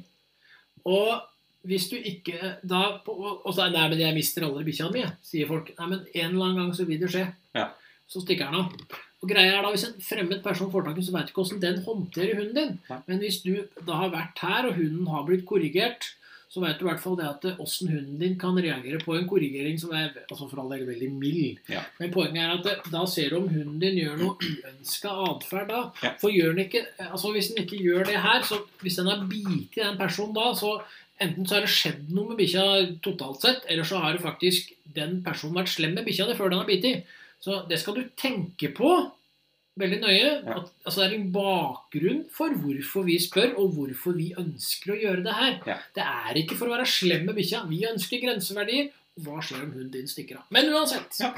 [0.88, 1.20] Og
[1.68, 5.48] hvis du ikke da Og så er Nei, men jeg mister aldri bikkja mi, sier
[5.50, 5.72] folk.
[5.76, 7.26] Nei, men en eller annen gang så vil det skje.
[7.56, 7.68] Ja.
[8.08, 9.00] Så stikker den av.
[9.20, 11.34] Og greia er da, Hvis en fremmed person får tak i den, så vet du
[11.34, 12.78] ikke hvordan den håndterer hunden din.
[12.88, 13.02] Ja.
[13.06, 13.52] Men hvis du
[13.84, 16.14] da har vært her, og hunden har blitt korrigert,
[16.50, 19.28] så vet du i hvert fall det at åssen hunden din kan reagere på en
[19.30, 21.60] korrigering som er altså for all del veldig mild.
[21.70, 21.84] Ja.
[22.00, 25.70] Men poenget er at det, da ser du om hunden din gjør noe uønska atferd
[25.70, 25.84] da.
[26.02, 26.10] Ja.
[26.18, 29.22] For gjør den ikke, altså hvis den ikke gjør det her, så hvis den har
[29.30, 30.74] bitt i den personen da, så
[31.22, 32.66] enten så har det skjedd noe med bikkja
[33.04, 36.64] totalt sett, eller så har det faktisk den personen vært slem med bikkja før den
[36.64, 36.96] har bitt i.
[37.40, 38.90] Så det skal du tenke på
[39.78, 40.30] veldig nøye.
[40.46, 40.56] Ja.
[40.60, 44.98] At, altså det er en bakgrunn for hvorfor vi spør, og hvorfor vi ønsker å
[44.98, 45.54] gjøre det her.
[45.68, 45.76] Ja.
[45.96, 47.62] Det er ikke for å være slem med bikkja.
[47.70, 48.90] Vi ønsker grenseverdier.
[49.20, 50.44] Hva skjer om hunden din stikker av?
[50.54, 51.16] Men uansett.
[51.20, 51.32] Ja.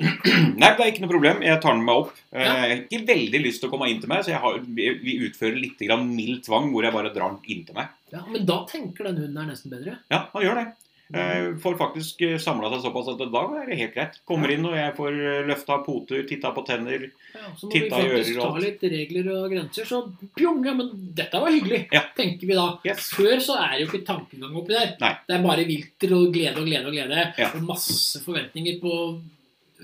[0.00, 1.42] Nei, det er ikke noe problem.
[1.44, 2.14] Jeg tar den med opp.
[2.32, 4.56] Eh, Jeg har ikke veldig lyst til å komme inn til meg, så jeg har,
[4.64, 7.92] vi utfører litt grann mild tvang hvor jeg bare drar den inn til meg.
[8.10, 9.98] Ja, men da tenker den hunden er nesten bedre.
[10.10, 10.64] Ja, han gjør det.
[11.12, 14.18] Eh, Får faktisk samla seg såpass at da er det helt greit.
[14.28, 15.16] Kommer inn, og jeg får
[15.48, 17.08] løfta poter, titta på tenner.
[17.34, 19.84] Ja, så må vi faktisk ta litt regler og grenser.
[19.90, 20.00] Så
[20.38, 22.02] pjong, ja, men dette var hyggelig, Ja.
[22.16, 22.68] tenker vi da.
[22.86, 23.10] Yes.
[23.16, 24.94] Før så er det jo ikke tankegang oppi der.
[25.00, 25.12] Nei.
[25.26, 27.26] Det er bare vilter og glede og glede og glede.
[27.38, 27.50] Ja.
[27.54, 29.20] Og masse forventninger på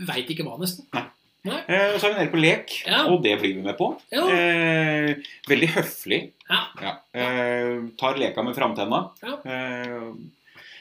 [0.06, 0.84] Veit ikke hva, nesten.
[0.92, 3.04] Eh, Og så er vi nede på lek, Ja.
[3.06, 3.86] og det blir vi med på.
[4.12, 4.26] Ja.
[4.28, 5.14] Eh,
[5.48, 6.32] veldig høflig.
[6.50, 6.58] Ja.
[6.82, 6.92] Ja.
[7.14, 9.10] Eh, tar leka med framtenna.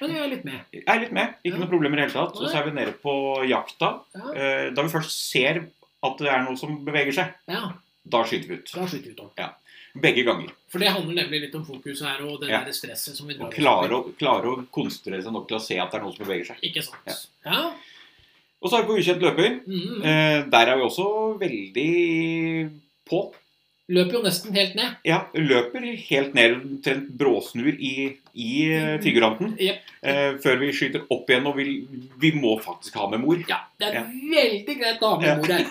[0.02, 0.60] Men jeg er litt med.
[0.88, 1.36] er litt med.
[1.44, 1.60] Ikke Ja.
[1.64, 2.36] noe problem i det hele tatt.
[2.36, 3.14] Så er vi nede på
[3.48, 4.02] jakta.
[4.16, 4.34] Ja.
[4.34, 5.66] Eh, da vi først ser
[6.04, 7.72] at det er noe som beveger seg, ja.
[8.08, 8.72] da skyter vi ut.
[8.74, 9.54] Da skyter vi ut ja.
[9.96, 10.50] Begge ganger.
[10.68, 13.48] For det handler nemlig litt om fokus her, og det der stresset som vi drar
[13.48, 16.16] Og klare å, klare å konsentrere seg nok til å se at det er noe
[16.16, 16.60] som beveger seg.
[16.68, 17.30] Ikke sant.
[17.46, 17.72] Ja.
[18.62, 19.62] Og så er vi på ukjent løper.
[19.64, 20.04] Mm.
[20.04, 21.08] Eh, der er vi også
[21.40, 22.72] veldig
[23.08, 23.22] på.
[23.88, 24.96] Løper jo nesten helt ned.
[25.06, 29.52] Ja, løper helt ned, omtrent bråsnur i, i eh, figuranten.
[29.62, 29.84] Jep.
[30.02, 31.86] Eh, før vi skyter opp igjen og vi,
[32.18, 33.44] vi må faktisk ha med mor.
[33.50, 34.02] Ja, det er Ja.
[34.34, 35.70] veldig greit å ha med mor her.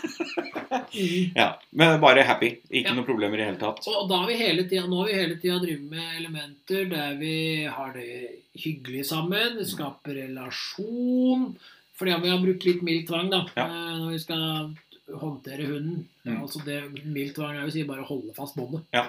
[0.95, 1.33] Mm.
[1.41, 2.53] Ja, Men bare happy.
[2.71, 2.95] Ikke Ja.
[2.95, 3.83] noen problemer i det hele tatt.
[3.91, 7.15] Og da har vi hele tiden, nå har vi hele tida drevet med elementer der
[7.19, 7.35] vi
[7.67, 8.31] har det
[8.62, 9.57] hyggelig sammen.
[9.59, 11.57] Det skaper relasjon.
[11.99, 13.67] Fordi om vi har brukt litt mild tvang da, Ja.
[13.67, 14.75] eh, når vi skal
[15.12, 16.05] håndtere hunden.
[16.24, 16.40] Mm.
[16.42, 18.84] Altså det mildt tvang er jo å si bare holde fast båndet.
[18.94, 19.07] Ja.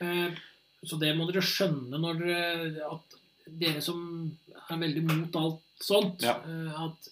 [0.00, 0.30] Eh,
[0.80, 3.16] Så det må dere skjønne når dere At
[3.60, 4.30] dere som
[4.70, 6.38] er veldig mot alt sånt, Ja.
[6.40, 7.08] eh, at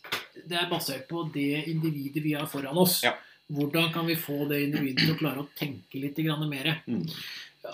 [0.48, 3.02] det er basert på det individet vi har foran oss.
[3.02, 3.14] Ja.
[3.50, 6.82] Hvordan kan vi få det individet til å klare å tenke litt mer?
[6.86, 7.06] Mm.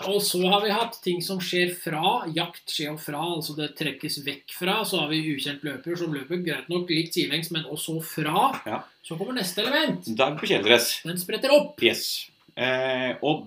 [0.09, 2.25] Og så har vi hatt ting som skjer fra.
[2.35, 4.79] Jakt skjer jo fra, altså det trekkes vekk fra.
[4.83, 8.49] Så har vi ukjent løper som løper greit nok likt sidelengs, men også fra.
[8.65, 8.81] Ja.
[9.05, 10.09] Så kommer neste element.
[10.17, 11.01] Da på kjeledress.
[11.05, 11.81] Den spretter opp.
[11.85, 12.25] Yes.
[12.57, 13.45] Eh, og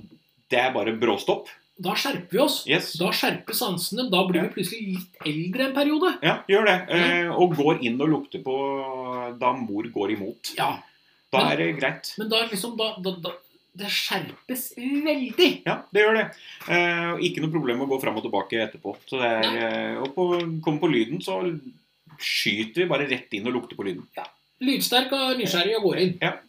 [0.48, 1.50] det er bare bråstopp.
[1.78, 2.62] Da skjerper vi oss.
[2.66, 2.92] Yes.
[2.98, 4.08] Da skjerper sansene.
[4.10, 6.14] Da blir vi plutselig litt eldre en periode.
[6.26, 6.78] Ja, gjør det.
[6.96, 8.56] Eh, og går inn og lukter på
[9.38, 10.54] da mor går imot.
[10.58, 10.78] Ja,
[11.30, 12.14] Da Men- er det greit.
[12.16, 13.30] Men da, liksom, da, da, da,
[13.78, 15.50] det skjerpes veldig.
[15.66, 16.24] Ja, det gjør det.
[16.70, 18.96] Eh, ikke noe problem å gå fram og tilbake etterpå.
[19.06, 20.26] Så det er, eh, og på,
[20.64, 21.40] kommer på lyden, så
[22.18, 24.04] skyter vi bare rett inn og lukter på lyden.
[24.64, 26.14] Lydsterk og nysgjerrig og går inn.
[26.26, 26.40] Eh,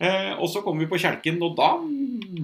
[0.00, 1.70] og så kommer vi på kjelken, og da,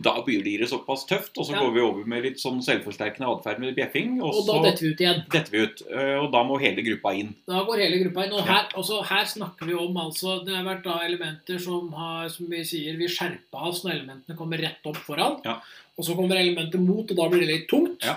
[0.03, 1.37] da blir det såpass tøft.
[1.37, 1.61] Og så Ja.
[1.61, 4.23] går vi over med litt sånn selvforsterkende atferd med bjeffing.
[4.23, 5.21] Og, Og da detter vi ut igjen.
[5.31, 5.83] detter vi ut.
[5.91, 7.35] Eh, og da må hele gruppa inn.
[7.47, 8.33] Da går hele gruppa inn.
[8.33, 12.29] Og her, også her snakker vi om altså, Det har vært da elementer som har,
[12.29, 15.41] som vi sier, vi skjerpa oss når elementene kommer rett opp foran.
[15.45, 15.61] Ja.
[15.99, 18.03] Og så kommer elementet mot, og da blir det litt tungt.
[18.03, 18.17] Ja.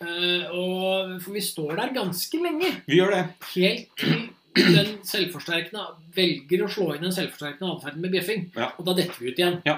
[0.00, 2.82] Eh, og, for vi står der ganske lenge.
[2.86, 3.24] Vi gjør det.
[3.56, 5.82] Helt til den selvforsterkende
[6.16, 8.48] velger å slå inn den selvforsterkende atferd med bjeffing.
[8.56, 8.72] Ja.
[8.78, 9.60] Og da detter vi ut igjen.
[9.68, 9.76] Ja.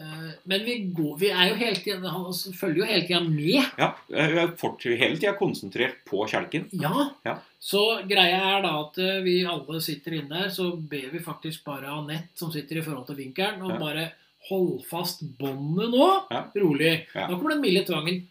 [0.00, 3.58] Eh, men vi, går, vi er jo helt tiden, han følger jo hele tida med.
[3.78, 6.68] Ja, eh, Vi er hele tida konsentrert på kjelken.
[6.72, 7.10] Ja.
[7.26, 7.34] Ja.
[7.60, 11.64] Så greia er da at eh, vi alle sitter inne der, så ber vi faktisk
[11.68, 13.78] bare Anette, som sitter i forhold til vinkelen, og Ja.
[13.82, 14.06] bare
[14.48, 16.06] hold fast båndet nå.
[16.30, 16.46] Ja.
[16.56, 16.94] Rolig.
[17.12, 18.22] Da kommer den milde tvangen.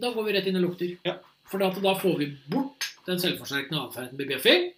[0.00, 0.94] Da går vi rett inn og lukter.
[1.04, 1.16] Ja.
[1.50, 4.70] For da får vi bort den selvforsterkende atferden med bjeffing.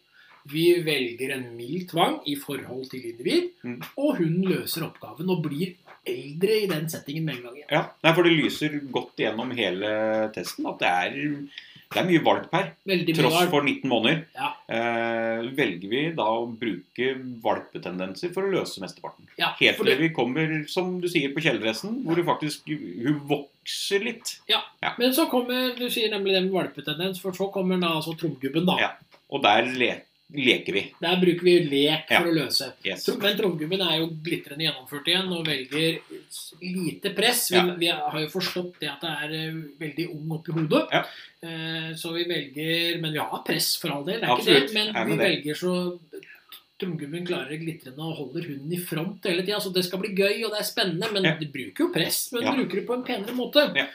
[0.51, 3.81] Vi velger en mild tvang i forhold til individ, Mm.
[3.97, 5.75] og hun løser oppgaven og blir
[6.05, 7.55] eldre i den settingen med en gang.
[7.57, 7.71] igjen.
[7.71, 11.11] Ja, Nei, for det lyser godt gjennom hele testen at det er,
[11.93, 12.73] det er mye valp her.
[12.89, 13.51] Veldig Tross valp.
[13.51, 14.25] for 19 måneder.
[14.35, 14.49] Ja.
[14.69, 17.15] Eh, velger vi da å bruke
[17.45, 19.29] valpetendenser for å løse mesteparten.
[19.39, 23.21] Ja, Helt til det- vi kommer, som du sier, på kjeledressen, hvor du faktisk hun
[23.29, 24.41] vokser litt.
[24.49, 24.63] Ja,
[24.99, 28.67] Men så kommer du sier nemlig det med valpetendens, for så kommer da altså tromgubben,
[28.67, 28.77] da.
[28.79, 28.91] Ja.
[29.31, 30.03] Og der le
[30.35, 30.83] leker vi.
[31.01, 32.21] Der bruker vi lek Ja.
[32.23, 32.73] for å løse.
[32.85, 33.07] Yes.
[33.21, 35.99] Men tromgubben er jo glitrende gjennomført igjen og velger
[36.63, 37.51] lite press.
[37.51, 37.75] Vi, Ja.
[37.75, 40.89] vi har jo forstått det at det er eh, veldig ung oppi hodet.
[40.93, 41.05] Ja.
[41.43, 44.21] Eh, så vi velger Men vi har press, for all del.
[44.21, 44.71] Det er Absolutt.
[44.71, 44.93] ikke det.
[44.95, 45.99] Men vi velger så
[46.83, 49.61] Tromgubben klarer glitrende og holder hunden i front hele tida.
[49.61, 51.13] Så det skal bli gøy, og det er spennende.
[51.13, 51.37] Men Ja.
[51.39, 52.55] de bruker jo press, men Ja.
[52.57, 53.73] bruker det på en penere måte.
[53.77, 53.87] Ja.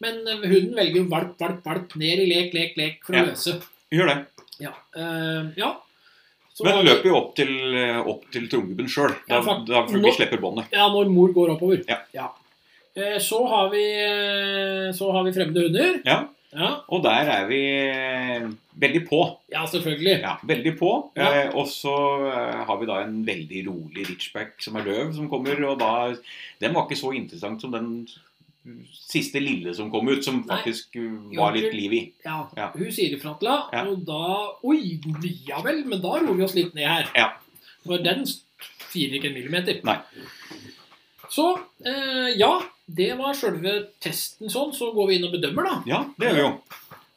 [0.00, 3.24] Men eh, hunden velger jo valp, valp, valp ned i lek, lek, lek for Ja.
[3.24, 3.62] å løse.
[3.92, 4.26] Gjør det.
[4.60, 4.72] Ja.
[4.96, 5.70] Uh, ja.
[6.54, 9.14] Så Men vi- løper jo opp til, eh, opp til trommegubben sjøl.
[9.28, 10.66] Da, Ja, for- da vi slipper båndet.
[10.74, 11.84] Ja, når mor går oppover.
[12.12, 12.28] Ja.
[12.96, 13.84] Eh, Så har vi,
[14.92, 16.00] så har vi fremmede hunder.
[16.04, 16.24] Ja.
[16.52, 17.60] Ja, Og der er vi
[18.80, 19.20] veldig på.
[19.52, 20.20] ja selvfølgelig.
[20.20, 20.90] Ja, veldig på.
[21.16, 21.28] Ja.
[21.44, 21.94] Eh, og så
[22.66, 25.54] har vi da en veldig rolig Richback som er løv, som kommer.
[25.64, 26.14] Og da
[26.60, 28.08] Den var ikke så interessant som den
[28.92, 32.02] siste lille som kom ut, som faktisk Nei, var litt liv i.
[32.24, 32.70] Ja, Ja.
[32.74, 34.24] Hun sier ifra til henne, og da
[34.68, 35.00] Oi,
[35.48, 37.08] ja vel, men da roer vi oss litt ned her.
[37.16, 37.30] Ja.
[37.86, 39.80] For den sier ikke en millimeter.
[39.86, 39.96] Nei.
[41.30, 41.46] Så
[41.86, 42.50] eh, ja,
[42.90, 44.74] det var sjølve testen sånn.
[44.76, 45.76] Så går vi inn og bedømmer, da.
[45.88, 46.52] Ja, det gjør vi jo.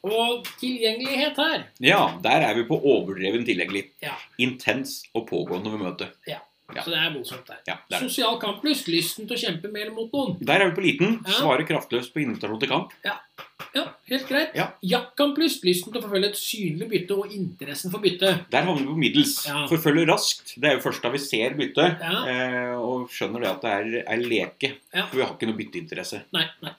[0.04, 1.62] Og tilgjengelighet her.
[1.82, 3.86] Ja, der er vi på overdreven tilgjengelig.
[4.04, 4.14] Ja.
[4.44, 6.18] Intens og pågående ved møtet.
[6.28, 6.42] Ja.
[6.82, 7.58] Så det er voldsomt der.
[7.68, 8.10] Ja, det er det.
[8.10, 8.88] Sosial kamplyst.
[8.90, 10.38] Lysten til å kjempe med eller mot noen.
[10.40, 11.20] Der er vi på liten.
[11.26, 11.36] Ja.
[11.38, 12.92] Svarer kraftløst på invitasjon til kamp.
[13.04, 14.54] Ja, helt greit.
[14.58, 14.68] Ja.
[14.82, 15.64] Jaktkamplyst.
[15.64, 18.32] Lysten til å forfølge et synlig bytte og interessen for bytte.
[18.50, 19.36] Der havner vi på middels.
[19.46, 19.64] Ja.
[19.70, 20.54] Forfølge raskt.
[20.58, 22.14] Det er jo først da vi ser byttet Ja.
[22.26, 24.72] eh, og skjønner det at det er, er leke.
[24.94, 25.06] Ja.
[25.06, 26.22] For vi har ikke noe bytteinteresse.
[26.32, 26.72] Nei, nei.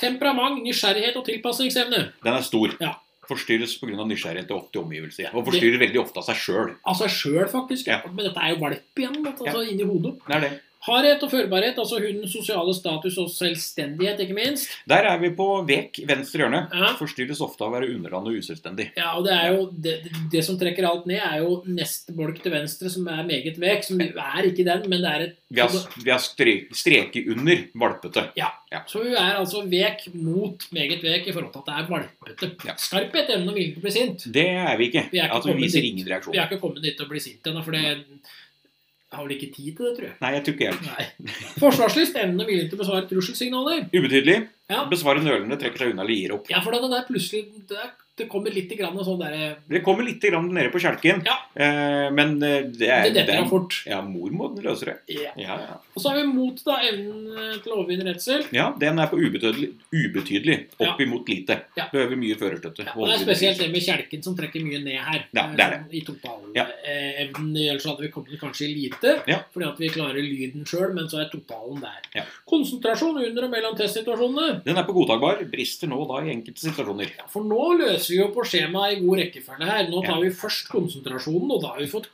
[0.00, 2.00] Temperament, nysgjerrighet og tilpasningsevne.
[2.24, 2.72] Den er stor.
[2.82, 2.96] Ja.
[3.28, 4.04] Forstyrres pga.
[4.08, 5.32] nysgjerrighet og ofte omgivelser.
[5.32, 6.74] Og forstyrrer veldig ofte av seg sjøl.
[6.84, 7.90] Av seg sjøl, faktisk.
[7.90, 8.02] Ja.
[8.10, 10.16] Men dette er jo valp igjen, altså inni hodet.
[10.26, 10.52] Det er det.
[10.84, 14.68] Hardhet og førbarhet, altså hundens sosiale status og selvstendighet, ikke minst.
[14.90, 16.60] Der er vi på vek venstre hjørne.
[16.74, 16.90] Ja.
[16.98, 18.90] Forstyrres ofte av å være underlandet og uselvstendig.
[18.98, 19.94] Ja, og det er jo det,
[20.32, 23.86] det som trekker alt ned, er jo neste bolk til venstre, som er meget vek.
[23.88, 25.72] Som er ikke den, men det er et Vi har,
[26.04, 28.26] vi har strek, streket under valpete.
[28.90, 32.52] Så hun er altså vek mot meget vek i forhold til at det er valpete.
[32.68, 32.74] Ja.
[32.76, 34.28] Skarphet, evne og vilje til å bli sint.
[34.34, 35.08] Det er vi ikke.
[35.12, 35.92] Vi er ikke altså, vi viser dit.
[35.94, 36.36] ingen Vi reaksjon.
[36.36, 37.84] er ikke kommet dit til å bli sint ennå, for det
[39.14, 40.14] jeg har vel ikke tid til det, tror jeg.
[40.24, 41.08] Nei, jeg tror ikke jeg.
[41.62, 43.84] Forsvarslyst, evne og vilje til å besvare trusselsignaler.
[43.94, 44.38] Ubetydelig.
[44.72, 44.80] Ja.
[44.90, 46.50] Besvare nølende, trekker seg unna eller gir opp.
[46.50, 50.04] Ja, for det der plutselig det, er- det kommer litt grann sånn der, Det kommer
[50.06, 51.34] litt grann nede på kjelken, Ja.
[51.56, 53.82] eh, men eh, det er Det detter er- av fort.
[53.86, 54.98] Ja, mormåten løser det.
[55.08, 55.32] Ja.
[55.36, 55.56] Ja.
[55.96, 58.44] Og så har vi mot, da, evnen til å overvinne redsel.
[58.52, 61.60] ja, den er på ubetydelig, ubetydelig opp imot lite.
[61.92, 62.86] Behøver mye førerstøtte.
[62.96, 65.24] Og det er spesielt det med kjelken som trekker mye ned her.
[65.34, 65.80] Ja, det er det.
[65.90, 66.54] eh, I totalevnen.
[66.54, 66.66] Ja.
[66.84, 69.16] Ellers så hadde vi kommet kanskje i lite,
[69.52, 72.00] fordi at vi klarer lyden sjøl, men så er totalen der.
[72.14, 72.22] Ja.
[72.46, 74.62] Konsentrasjon under og mellom testsituasjonene.
[74.64, 75.42] Den er på godtakbar.
[75.50, 77.10] Brister nå da i enkelte situasjoner.
[77.18, 79.88] Ja, for nå løser vi jo på skjemaet i god rekkefølge her.
[79.90, 82.10] Nå tar vi først konsentrasjonen, og da har vi fått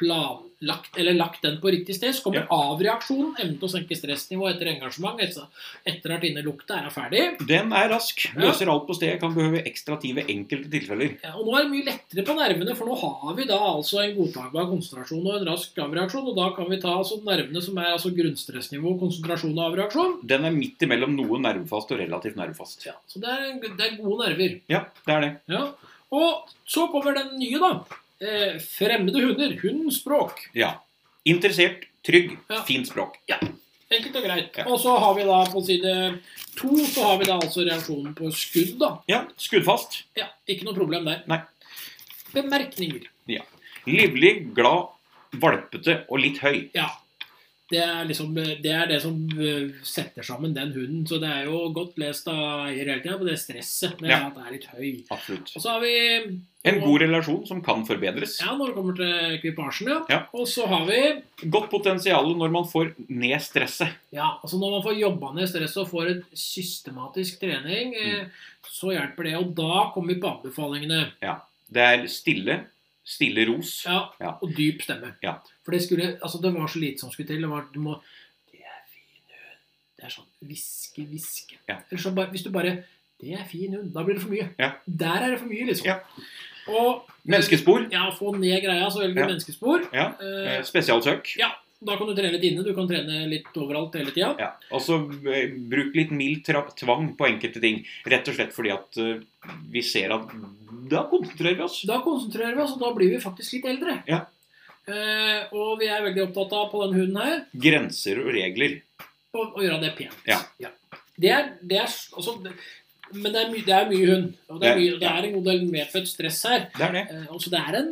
[0.00, 2.46] plan, lagt, eller lagt den på riktig sted, så kommer Ja.
[2.50, 5.46] avreaksjonen, evnen til å senke stressnivået etter engasjement, etter,
[5.86, 7.46] etter at innelukta er ferdig.
[7.46, 8.24] Den er rask.
[8.34, 8.40] Ja.
[8.46, 9.20] Løser alt på stedet.
[9.20, 11.18] Kan behøve ekstra tid ved enkelte tilfeller.
[11.22, 14.02] Ja, og nå er det mye lettere på nervene, for nå har vi da altså
[14.04, 17.78] en godtakbar konsentrasjon og en rask avreaksjon, og da kan vi ta altså nervene som
[17.78, 20.26] er altså grunnstressnivå, konsentrasjon og avreaksjon.
[20.26, 22.86] Den er midt imellom noe nervefast og relativt nervefast.
[22.86, 24.60] Ja, så det er, det er gode nerver.
[24.68, 25.32] Ja, det er det.
[25.48, 25.64] Ja.
[26.14, 27.84] Og så kommer den nye, da.
[28.24, 29.52] Eh, fremmede hunder.
[29.62, 30.46] Hundens språk.
[30.56, 30.72] Ja.
[31.28, 32.62] Interessert, trygg, Ja.
[32.64, 33.18] fint språk.
[33.94, 34.56] Enkelt og greit.
[34.56, 34.64] Ja.
[34.66, 35.92] Og så har vi da på side
[36.56, 38.78] to så har vi da altså reaksjonen på skudd.
[38.80, 38.88] da.
[39.08, 40.02] Ja, skuddfast.
[40.16, 41.22] Ja, Ikke noe problem der.
[41.28, 41.40] Nei.
[42.34, 43.06] Bemerkninger.
[43.30, 43.42] Ja.
[43.86, 44.88] Livlig, glad,
[45.40, 46.70] valpete og litt høy.
[46.74, 46.88] Ja.
[47.72, 51.06] Det er, liksom, det er det som øh, setter sammen den hunden.
[51.08, 54.02] Så det er jo godt lest av eier hele tida på det stresset.
[54.04, 54.18] Er Ja.
[54.26, 54.90] at det er litt høy.
[55.14, 55.52] Absolutt.
[55.56, 55.94] Og så har vi
[56.64, 58.38] En god relasjon som kan forbedres.
[58.40, 59.98] Ja, når det kommer til ekvipasjen, ja.
[60.12, 60.20] Ja.
[60.32, 61.00] Og så har vi
[61.50, 63.96] Godt potensial når man får ned stresset.
[64.12, 68.30] Ja, altså når man får jobba ned stresset og får et systematisk trening, mm.
[68.70, 69.34] så hjelper det.
[69.40, 71.02] Og da kommer vi på anbefalingene.
[71.24, 71.40] Ja.
[71.74, 72.60] Det er stille,
[73.04, 73.84] stille ros.
[73.86, 74.38] Ja, Ja.
[74.42, 75.14] Og dyp stemme.
[75.22, 75.38] Ja.
[75.64, 77.40] For det skulle, altså det var så lite som skulle til.
[77.42, 78.00] Det var, du må
[78.52, 79.60] Det er fin hund.
[79.98, 81.56] Det er sånn hviske, hviske.
[81.68, 81.78] Ja.
[81.90, 82.84] Eller så bare, hvis du bare
[83.20, 83.92] Det er fin hund.
[83.94, 84.48] Da blir det for mye.
[84.58, 84.72] Ja.
[84.86, 85.86] Der er det for mye, liksom.
[85.86, 86.00] Ja.
[86.66, 87.90] Og Menneskespor.
[87.92, 89.26] ja, få ned greia, så velger du Ja.
[89.28, 89.84] menneskespor.
[89.92, 90.06] Ja.
[90.20, 91.36] Eh, Eh, Spesialsøk.
[91.38, 91.50] ja,
[91.84, 92.64] da kan du trene litt inne.
[92.64, 94.34] Du kan trene litt overalt hele tida.
[94.38, 94.52] Ja.
[94.72, 94.96] Og så
[95.28, 97.84] eh, bruk litt mild tvang på enkelte ting.
[98.06, 99.20] Rett og slett fordi at uh,
[99.70, 100.28] vi ser at
[100.90, 101.80] da konsentrerer vi oss.
[101.88, 103.98] Da konsentrerer vi oss, og da blir vi faktisk litt eldre.
[104.10, 104.20] Ja.
[104.84, 108.74] Eh, og vi er veldig opptatt av på den hunden her Grenser og regler.
[109.32, 110.18] å, å gjøre det pent.
[110.28, 110.42] Ja.
[111.16, 112.34] Det er, det er altså,
[113.14, 114.28] Men det er, my, det er mye hund.
[114.50, 116.66] Og det er, mye, det er en god del medfødt stress her.
[116.76, 117.04] Det er det.
[117.14, 117.90] Eh, altså det, er en,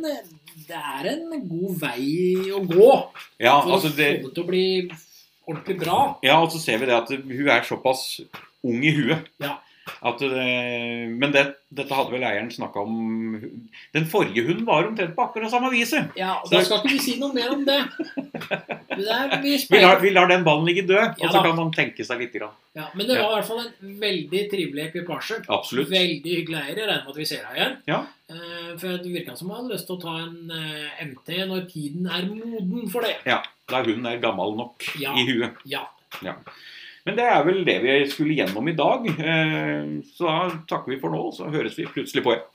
[0.67, 2.07] det er en god vei
[2.53, 2.89] å gå
[3.41, 4.65] Ja, for altså å det, få det til å bli
[5.49, 5.99] ordentlig bra.
[6.23, 8.05] ja, og så ser vi det at hun er såpass
[8.63, 9.25] ung i huet.
[9.43, 9.57] Ja.
[9.83, 10.43] Det,
[11.19, 11.41] men det,
[11.75, 13.33] dette hadde vel eieren snakka om
[13.91, 16.13] Den forrige hunden var omtrent på akkurat samme viset.
[16.15, 17.79] Ja, og Så- Da skal ikke vi si noe mer om det.
[18.95, 21.43] det vi Vi lar, vi lar den ballen ligge død, Ja og så da.
[21.43, 22.33] kan man tenke seg litt.
[22.33, 22.55] Grann.
[22.75, 25.41] ja, men det var i hvert fall en veldig trivelig ekvipasje.
[25.49, 25.89] Absolutt.
[25.91, 26.77] Veldig hyggelig eier.
[26.77, 27.77] Jeg regner med at vi ser deg igjen.
[27.91, 27.99] Ja.
[28.29, 31.67] Eh, for det virka som han hadde lyst til å ta en eh, MT når
[31.73, 33.17] tiden er moden for det.
[33.27, 35.11] Ja, Da hunden er gammel nok Ja.
[35.13, 35.59] i huet.
[35.65, 35.83] Ja.
[37.03, 39.07] Men det er vel det vi skulle gjennom i dag.
[39.11, 40.37] Eh, så da
[40.69, 42.47] takker vi for nå, så høres vi plutselig på igjen.